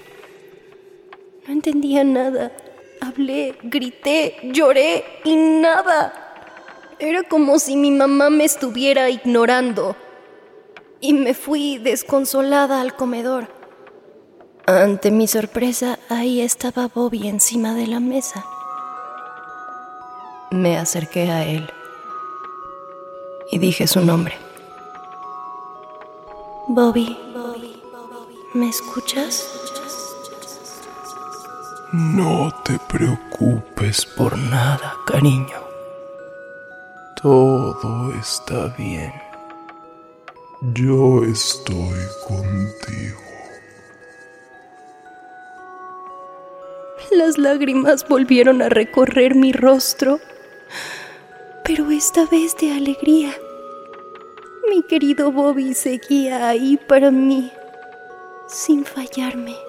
No 1.44 1.54
entendía 1.54 2.04
nada. 2.04 2.52
Hablé, 3.00 3.58
grité, 3.64 4.36
lloré 4.44 5.04
y 5.24 5.34
nada. 5.34 6.12
Era 7.00 7.24
como 7.24 7.58
si 7.58 7.74
mi 7.74 7.90
mamá 7.90 8.30
me 8.30 8.44
estuviera 8.44 9.10
ignorando. 9.10 9.96
Y 11.00 11.12
me 11.12 11.34
fui 11.34 11.78
desconsolada 11.78 12.80
al 12.80 12.96
comedor. 12.96 13.48
Ante 14.66 15.10
mi 15.10 15.26
sorpresa, 15.26 15.98
ahí 16.08 16.40
estaba 16.40 16.88
Bobby 16.88 17.28
encima 17.28 17.74
de 17.74 17.86
la 17.86 18.00
mesa. 18.00 18.44
Me 20.50 20.76
acerqué 20.78 21.30
a 21.30 21.44
él 21.44 21.70
y 23.50 23.58
dije 23.58 23.86
su 23.86 24.00
nombre. 24.00 24.34
Bobby, 26.68 27.16
¿me 28.54 28.68
escuchas? 28.68 29.46
No 31.92 32.50
te 32.64 32.78
preocupes 32.88 34.04
por 34.04 34.36
nada, 34.36 34.94
cariño. 35.06 35.62
Todo 37.22 38.12
está 38.12 38.74
bien. 38.76 39.27
Yo 40.60 41.22
estoy 41.24 42.00
contigo. 42.26 43.20
Las 47.12 47.38
lágrimas 47.38 48.06
volvieron 48.08 48.62
a 48.62 48.68
recorrer 48.68 49.34
mi 49.34 49.52
rostro 49.52 50.20
pero 51.68 51.90
esta 51.90 52.24
vez 52.24 52.56
de 52.56 52.72
alegría. 52.72 53.30
Mi 54.70 54.82
querido 54.82 55.30
Bobby 55.30 55.74
seguía 55.74 56.48
ahí 56.48 56.78
para 56.88 57.10
mí, 57.10 57.52
sin 58.48 58.86
fallarme. 58.86 59.67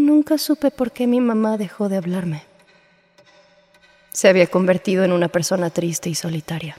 Nunca 0.00 0.38
supe 0.38 0.70
por 0.70 0.92
qué 0.92 1.06
mi 1.06 1.20
mamá 1.20 1.58
dejó 1.58 1.90
de 1.90 1.98
hablarme. 1.98 2.42
Se 4.12 4.28
había 4.28 4.46
convertido 4.46 5.04
en 5.04 5.12
una 5.12 5.28
persona 5.28 5.68
triste 5.68 6.08
y 6.08 6.14
solitaria 6.14 6.78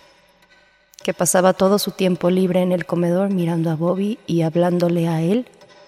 que 1.04 1.14
pasaba 1.14 1.54
todo 1.54 1.80
su 1.80 1.92
tiempo 1.92 2.30
libre 2.30 2.62
en 2.62 2.72
el 2.72 2.86
comedor 2.86 3.30
mirando 3.30 3.70
a 3.70 3.76
Bobby 3.76 4.20
y 4.28 4.42
hablándole 4.42 5.08
a 5.08 5.22
él 5.22 5.46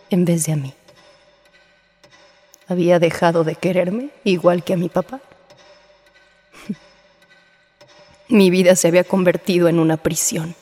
en 0.09 0.25
vez 0.25 0.45
de 0.45 0.53
a 0.53 0.55
mí. 0.55 0.73
Había 2.67 2.99
dejado 2.99 3.43
de 3.43 3.55
quererme 3.55 4.09
igual 4.23 4.63
que 4.63 4.73
a 4.73 4.77
mi 4.77 4.89
papá. 4.89 5.19
mi 8.27 8.49
vida 8.49 8.75
se 8.75 8.87
había 8.87 9.03
convertido 9.03 9.67
en 9.67 9.79
una 9.79 9.97
prisión. 9.97 10.55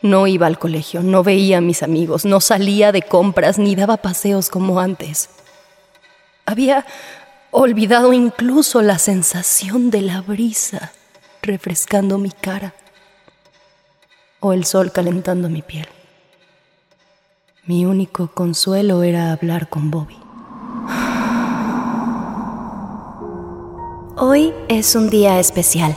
No 0.00 0.26
iba 0.26 0.46
al 0.46 0.58
colegio, 0.58 1.02
no 1.02 1.22
veía 1.22 1.58
a 1.58 1.62
mis 1.62 1.82
amigos, 1.82 2.24
no 2.24 2.40
salía 2.40 2.90
de 2.92 3.02
compras 3.02 3.58
ni 3.58 3.74
daba 3.74 3.98
paseos 3.98 4.48
como 4.48 4.80
antes. 4.80 5.28
Había 6.48 6.86
olvidado 7.50 8.14
incluso 8.14 8.80
la 8.80 8.98
sensación 8.98 9.90
de 9.90 10.00
la 10.00 10.22
brisa 10.22 10.92
refrescando 11.42 12.16
mi 12.16 12.30
cara 12.30 12.72
o 14.40 14.54
el 14.54 14.64
sol 14.64 14.90
calentando 14.90 15.50
mi 15.50 15.60
piel. 15.60 15.86
Mi 17.66 17.84
único 17.84 18.28
consuelo 18.28 19.02
era 19.02 19.30
hablar 19.30 19.68
con 19.68 19.90
Bobby. 19.90 20.16
Hoy 24.16 24.54
es 24.68 24.94
un 24.94 25.10
día 25.10 25.40
especial, 25.40 25.94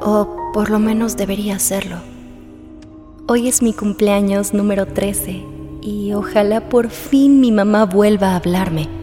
o 0.00 0.50
por 0.54 0.70
lo 0.70 0.78
menos 0.78 1.18
debería 1.18 1.58
serlo. 1.58 1.98
Hoy 3.28 3.48
es 3.48 3.60
mi 3.60 3.74
cumpleaños 3.74 4.54
número 4.54 4.86
13 4.86 5.44
y 5.82 6.14
ojalá 6.14 6.70
por 6.70 6.88
fin 6.88 7.38
mi 7.38 7.52
mamá 7.52 7.84
vuelva 7.84 8.28
a 8.28 8.36
hablarme. 8.36 9.01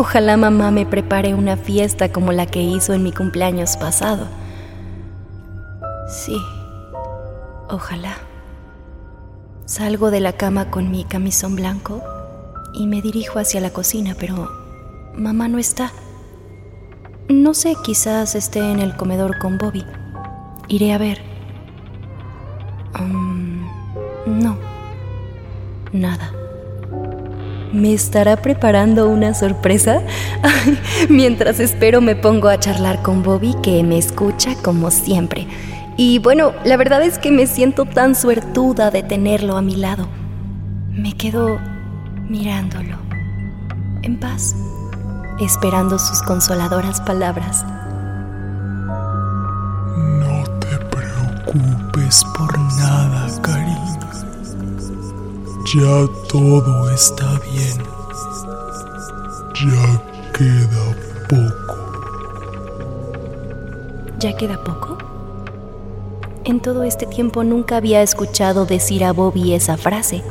Ojalá 0.00 0.38
mamá 0.38 0.70
me 0.70 0.86
prepare 0.86 1.34
una 1.34 1.58
fiesta 1.58 2.10
como 2.10 2.32
la 2.32 2.46
que 2.46 2.62
hizo 2.62 2.94
en 2.94 3.02
mi 3.02 3.12
cumpleaños 3.12 3.76
pasado. 3.76 4.28
Sí. 6.08 6.40
Ojalá. 7.68 8.16
Salgo 9.66 10.10
de 10.10 10.20
la 10.20 10.32
cama 10.32 10.70
con 10.70 10.90
mi 10.90 11.04
camisón 11.04 11.54
blanco 11.54 12.02
y 12.72 12.86
me 12.86 13.02
dirijo 13.02 13.38
hacia 13.38 13.60
la 13.60 13.74
cocina, 13.74 14.16
pero 14.18 14.50
mamá 15.14 15.48
no 15.48 15.58
está. 15.58 15.92
No 17.28 17.52
sé, 17.52 17.76
quizás 17.84 18.34
esté 18.34 18.60
en 18.72 18.78
el 18.78 18.96
comedor 18.96 19.38
con 19.38 19.58
Bobby. 19.58 19.84
Iré 20.68 20.94
a 20.94 20.98
ver. 20.98 21.20
Um, 22.98 23.66
no. 24.24 24.56
Nada. 25.92 26.39
¿Me 27.72 27.92
estará 27.92 28.36
preparando 28.36 29.08
una 29.08 29.34
sorpresa? 29.34 30.02
Mientras 31.08 31.60
espero 31.60 32.00
me 32.00 32.16
pongo 32.16 32.48
a 32.48 32.58
charlar 32.58 33.02
con 33.02 33.22
Bobby 33.22 33.54
que 33.62 33.82
me 33.82 33.98
escucha 33.98 34.54
como 34.62 34.90
siempre 34.90 35.46
y 36.02 36.18
bueno, 36.18 36.54
la 36.64 36.78
verdad 36.78 37.02
es 37.02 37.18
que 37.18 37.30
me 37.30 37.46
siento 37.46 37.84
tan 37.84 38.14
suertuda 38.14 38.90
de 38.90 39.02
tenerlo 39.02 39.58
a 39.58 39.60
mi 39.60 39.76
lado. 39.76 40.08
Me 40.88 41.14
quedo 41.14 41.60
mirándolo, 42.26 42.96
en 44.00 44.18
paz, 44.18 44.56
esperando 45.40 45.98
sus 45.98 46.22
consoladoras 46.22 47.02
palabras. 47.02 47.66
No 49.94 50.42
te 50.58 50.78
preocupes 50.86 52.24
por 52.34 52.58
nada, 52.58 53.28
cariño. 53.42 53.99
Ya 55.72 56.08
todo 56.28 56.90
está 56.90 57.38
bien. 57.52 57.78
Ya 59.54 60.02
queda 60.32 60.96
poco. 61.28 61.76
¿Ya 64.18 64.36
queda 64.36 64.64
poco? 64.64 64.98
En 66.44 66.58
todo 66.58 66.82
este 66.82 67.06
tiempo 67.06 67.44
nunca 67.44 67.76
había 67.76 68.02
escuchado 68.02 68.66
decir 68.66 69.04
a 69.04 69.12
Bobby 69.12 69.54
esa 69.54 69.76
frase. 69.76 70.24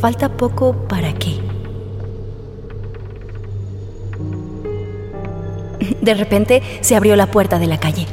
¿Falta 0.00 0.36
poco 0.36 0.74
para 0.88 1.14
qué? 1.14 1.38
De 6.00 6.14
repente 6.14 6.64
se 6.80 6.96
abrió 6.96 7.14
la 7.14 7.30
puerta 7.30 7.60
de 7.60 7.68
la 7.68 7.78
calle. 7.78 8.08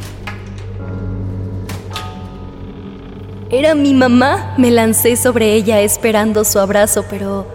Era 3.52 3.76
mi 3.76 3.94
mamá. 3.94 4.54
Me 4.58 4.72
lancé 4.72 5.18
sobre 5.18 5.54
ella 5.54 5.82
esperando 5.82 6.46
su 6.46 6.58
abrazo, 6.58 7.04
pero 7.10 7.46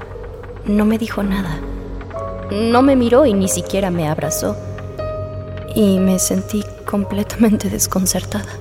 no 0.67 0.85
me 0.85 0.99
dijo 0.99 1.23
nada. 1.23 1.59
No 2.51 2.83
me 2.83 2.97
miró 2.97 3.25
y 3.25 3.33
ni 3.33 3.49
siquiera 3.49 3.91
me 3.91 4.07
abrazó. 4.07 4.57
Y 5.75 5.99
me 5.99 6.19
sentí 6.19 6.63
completamente 6.85 7.71
desconcertada. 7.71 8.53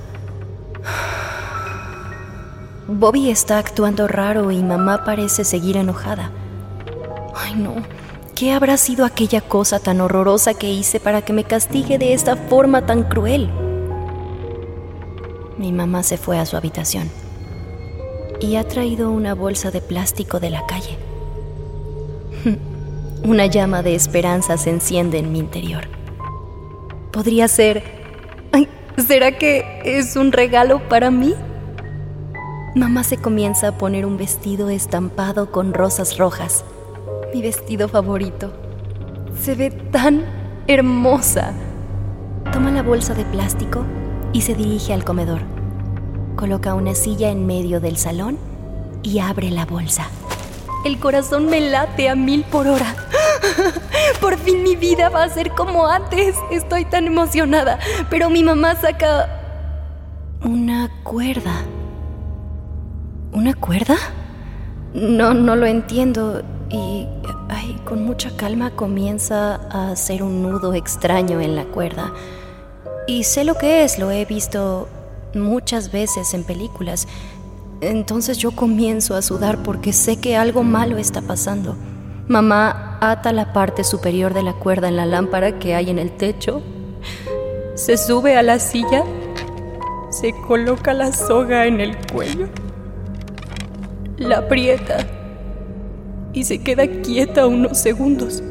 Bobby 2.88 3.30
está 3.30 3.58
actuando 3.58 4.08
raro 4.08 4.50
y 4.50 4.62
mamá 4.62 5.04
parece 5.04 5.44
seguir 5.44 5.76
enojada. 5.76 6.30
Ay 7.34 7.54
no, 7.54 7.74
¿qué 8.34 8.52
habrá 8.52 8.78
sido 8.78 9.04
aquella 9.04 9.42
cosa 9.42 9.78
tan 9.78 10.00
horrorosa 10.00 10.54
que 10.54 10.70
hice 10.70 11.00
para 11.00 11.20
que 11.20 11.34
me 11.34 11.44
castigue 11.44 11.98
de 11.98 12.14
esta 12.14 12.34
forma 12.36 12.86
tan 12.86 13.02
cruel? 13.02 13.50
Mi 15.58 15.70
mamá 15.72 16.02
se 16.02 16.16
fue 16.16 16.38
a 16.38 16.46
su 16.46 16.56
habitación 16.56 17.10
y 18.40 18.56
ha 18.56 18.64
traído 18.64 19.10
una 19.10 19.34
bolsa 19.34 19.70
de 19.70 19.80
plástico 19.80 20.40
de 20.40 20.50
la 20.50 20.66
calle. 20.66 20.96
Una 23.24 23.46
llama 23.46 23.82
de 23.82 23.94
esperanza 23.94 24.56
se 24.56 24.70
enciende 24.70 25.18
en 25.18 25.32
mi 25.32 25.38
interior. 25.38 25.84
Podría 27.12 27.48
ser... 27.48 27.96
¿Será 28.98 29.32
que 29.32 29.82
es 29.84 30.16
un 30.16 30.32
regalo 30.32 30.88
para 30.88 31.10
mí? 31.10 31.34
Mamá 32.74 33.04
se 33.04 33.18
comienza 33.18 33.68
a 33.68 33.78
poner 33.78 34.06
un 34.06 34.16
vestido 34.16 34.70
estampado 34.70 35.50
con 35.52 35.74
rosas 35.74 36.16
rojas. 36.16 36.64
Mi 37.34 37.42
vestido 37.42 37.88
favorito. 37.88 38.52
Se 39.38 39.54
ve 39.54 39.70
tan 39.70 40.24
hermosa. 40.66 41.52
Toma 42.52 42.70
la 42.70 42.82
bolsa 42.82 43.12
de 43.14 43.24
plástico 43.24 43.84
y 44.32 44.40
se 44.40 44.54
dirige 44.54 44.94
al 44.94 45.04
comedor. 45.04 45.55
Coloca 46.36 46.74
una 46.74 46.94
silla 46.94 47.30
en 47.30 47.46
medio 47.46 47.80
del 47.80 47.96
salón 47.96 48.38
y 49.02 49.20
abre 49.20 49.50
la 49.50 49.64
bolsa. 49.64 50.08
El 50.84 51.00
corazón 51.00 51.46
me 51.46 51.60
late 51.60 52.10
a 52.10 52.14
mil 52.14 52.44
por 52.44 52.68
hora. 52.68 52.94
Por 54.20 54.36
fin 54.38 54.62
mi 54.62 54.76
vida 54.76 55.08
va 55.08 55.24
a 55.24 55.28
ser 55.28 55.50
como 55.52 55.86
antes. 55.86 56.36
Estoy 56.50 56.84
tan 56.84 57.06
emocionada. 57.06 57.78
Pero 58.10 58.28
mi 58.28 58.44
mamá 58.44 58.76
saca 58.76 59.28
una 60.44 60.90
cuerda. 61.02 61.62
¿Una 63.32 63.54
cuerda? 63.54 63.96
No, 64.92 65.32
no 65.32 65.56
lo 65.56 65.66
entiendo. 65.66 66.42
Y 66.68 67.06
ay, 67.48 67.80
con 67.84 68.04
mucha 68.04 68.36
calma 68.36 68.70
comienza 68.70 69.54
a 69.70 69.90
hacer 69.92 70.22
un 70.22 70.42
nudo 70.42 70.74
extraño 70.74 71.40
en 71.40 71.56
la 71.56 71.64
cuerda. 71.64 72.12
Y 73.06 73.24
sé 73.24 73.44
lo 73.44 73.54
que 73.54 73.84
es, 73.84 73.98
lo 73.98 74.10
he 74.10 74.24
visto 74.24 74.88
muchas 75.40 75.92
veces 75.92 76.34
en 76.34 76.44
películas. 76.44 77.06
Entonces 77.80 78.38
yo 78.38 78.52
comienzo 78.52 79.14
a 79.14 79.22
sudar 79.22 79.62
porque 79.62 79.92
sé 79.92 80.16
que 80.16 80.36
algo 80.36 80.62
malo 80.62 80.96
está 80.98 81.22
pasando. 81.22 81.76
Mamá 82.28 82.98
ata 83.00 83.32
la 83.32 83.52
parte 83.52 83.84
superior 83.84 84.34
de 84.34 84.42
la 84.42 84.54
cuerda 84.54 84.88
en 84.88 84.96
la 84.96 85.06
lámpara 85.06 85.58
que 85.58 85.74
hay 85.74 85.90
en 85.90 85.98
el 85.98 86.10
techo. 86.10 86.62
Se 87.74 87.96
sube 87.96 88.36
a 88.36 88.42
la 88.42 88.58
silla. 88.58 89.04
Se 90.10 90.32
coloca 90.46 90.94
la 90.94 91.12
soga 91.12 91.66
en 91.66 91.80
el 91.80 91.96
cuello. 92.06 92.48
La 94.16 94.38
aprieta. 94.38 95.06
Y 96.32 96.44
se 96.44 96.58
queda 96.62 96.86
quieta 97.02 97.46
unos 97.46 97.78
segundos. 97.78 98.42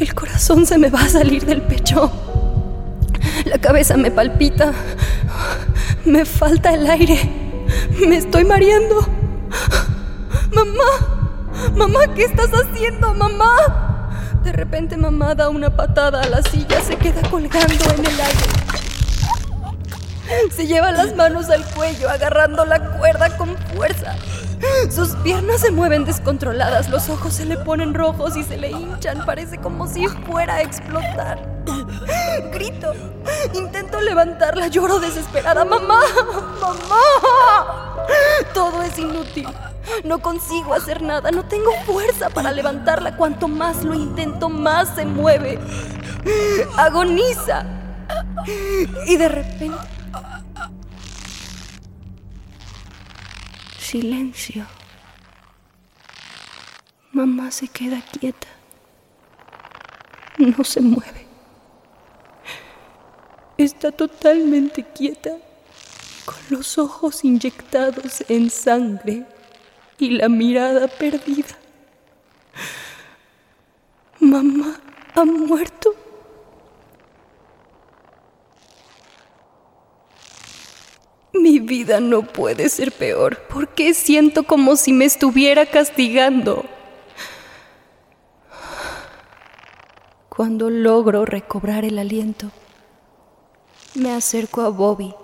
El 0.00 0.14
corazón 0.14 0.66
se 0.66 0.76
me 0.76 0.90
va 0.90 1.02
a 1.02 1.08
salir 1.08 1.46
del 1.46 1.62
pecho. 1.62 2.10
La 3.54 3.60
cabeza 3.60 3.96
me 3.96 4.10
palpita. 4.10 4.72
Me 6.04 6.24
falta 6.24 6.74
el 6.74 6.90
aire. 6.90 7.16
Me 8.04 8.16
estoy 8.16 8.44
mareando. 8.44 9.06
Mamá, 10.52 11.70
mamá, 11.76 12.00
¿qué 12.16 12.24
estás 12.24 12.50
haciendo, 12.50 13.14
mamá? 13.14 14.10
De 14.42 14.50
repente 14.50 14.96
mamá 14.96 15.36
da 15.36 15.50
una 15.50 15.70
patada 15.70 16.22
a 16.22 16.28
la 16.28 16.42
silla, 16.42 16.80
se 16.80 16.96
queda 16.96 17.22
colgando 17.30 17.84
en 17.96 18.04
el 18.04 18.20
aire. 18.20 18.48
Se 20.50 20.66
lleva 20.66 20.90
las 20.90 21.14
manos 21.14 21.48
al 21.48 21.64
cuello, 21.76 22.10
agarrando 22.10 22.64
la 22.64 22.98
cuerda 22.98 23.36
con 23.36 23.56
fuerza. 23.72 24.16
Sus 24.90 25.10
piernas 25.22 25.60
se 25.60 25.70
mueven 25.70 26.04
descontroladas, 26.04 26.88
los 26.88 27.08
ojos 27.08 27.34
se 27.34 27.44
le 27.44 27.56
ponen 27.58 27.94
rojos 27.94 28.36
y 28.36 28.42
se 28.42 28.56
le 28.56 28.72
hinchan, 28.72 29.24
parece 29.24 29.58
como 29.58 29.86
si 29.86 30.08
fuera 30.08 30.54
a 30.56 30.62
explotar. 30.62 31.53
Grito, 32.52 32.92
intento 33.54 34.00
levantarla, 34.00 34.68
lloro 34.68 34.98
desesperada. 34.98 35.64
¡Mamá! 35.64 36.00
¡Mamá! 36.60 38.06
Todo 38.52 38.82
es 38.82 38.98
inútil. 38.98 39.48
No 40.04 40.20
consigo 40.20 40.74
hacer 40.74 41.02
nada, 41.02 41.30
no 41.30 41.44
tengo 41.44 41.72
fuerza 41.86 42.30
para 42.30 42.52
levantarla. 42.52 43.16
Cuanto 43.16 43.48
más 43.48 43.84
lo 43.84 43.94
intento, 43.94 44.48
más 44.48 44.94
se 44.94 45.04
mueve. 45.04 45.58
Agoniza. 46.76 47.64
Y 49.06 49.16
de 49.16 49.28
repente 49.28 49.78
Silencio. 53.78 54.66
Mamá 57.12 57.52
se 57.52 57.68
queda 57.68 58.02
quieta. 58.02 58.48
No 60.38 60.64
se 60.64 60.80
mueve. 60.80 61.23
Está 63.56 63.92
totalmente 63.92 64.82
quieta, 64.82 65.36
con 66.24 66.36
los 66.50 66.76
ojos 66.76 67.24
inyectados 67.24 68.24
en 68.28 68.50
sangre 68.50 69.24
y 69.98 70.10
la 70.10 70.28
mirada 70.28 70.88
perdida. 70.88 71.56
Mamá 74.18 74.80
ha 75.14 75.24
muerto. 75.24 75.94
Mi 81.32 81.60
vida 81.60 82.00
no 82.00 82.22
puede 82.22 82.68
ser 82.68 82.90
peor. 82.90 83.38
porque 83.48 83.94
siento 83.94 84.44
como 84.44 84.76
si 84.76 84.92
me 84.92 85.04
estuviera 85.04 85.66
castigando? 85.66 86.64
Cuando 90.28 90.70
logro 90.70 91.24
recobrar 91.24 91.84
el 91.84 91.98
aliento, 91.98 92.50
me 93.94 94.12
acerco 94.12 94.62
a 94.62 94.68
Bobby. 94.68 95.14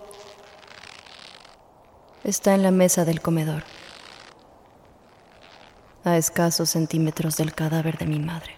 Está 2.22 2.54
en 2.54 2.62
la 2.62 2.70
mesa 2.70 3.04
del 3.04 3.20
comedor, 3.20 3.64
a 6.04 6.16
escasos 6.16 6.70
centímetros 6.70 7.37
del 7.37 7.54
cadáver 7.54 7.98
de 7.98 8.06
mi 8.06 8.18
madre. 8.18 8.56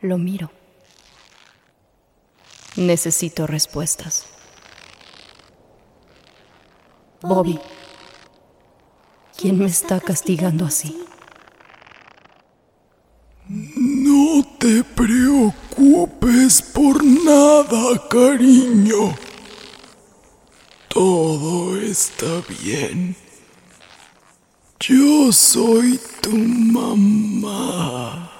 Lo 0.00 0.18
miro. 0.18 0.50
Necesito 2.76 3.46
respuestas. 3.46 4.26
Bobby, 7.22 7.58
¿quién 9.36 9.58
me 9.58 9.66
está 9.66 10.00
castigando 10.00 10.64
así? 10.64 11.04
No 13.48 14.44
te 14.58 14.84
preocupes 14.84 15.69
por 16.74 17.04
nada, 17.04 18.08
cariño. 18.08 19.14
Todo 20.88 21.80
está 21.80 22.42
bien. 22.62 23.16
Yo 24.78 25.32
soy 25.32 25.98
tu 26.20 26.36
mamá. 26.36 28.39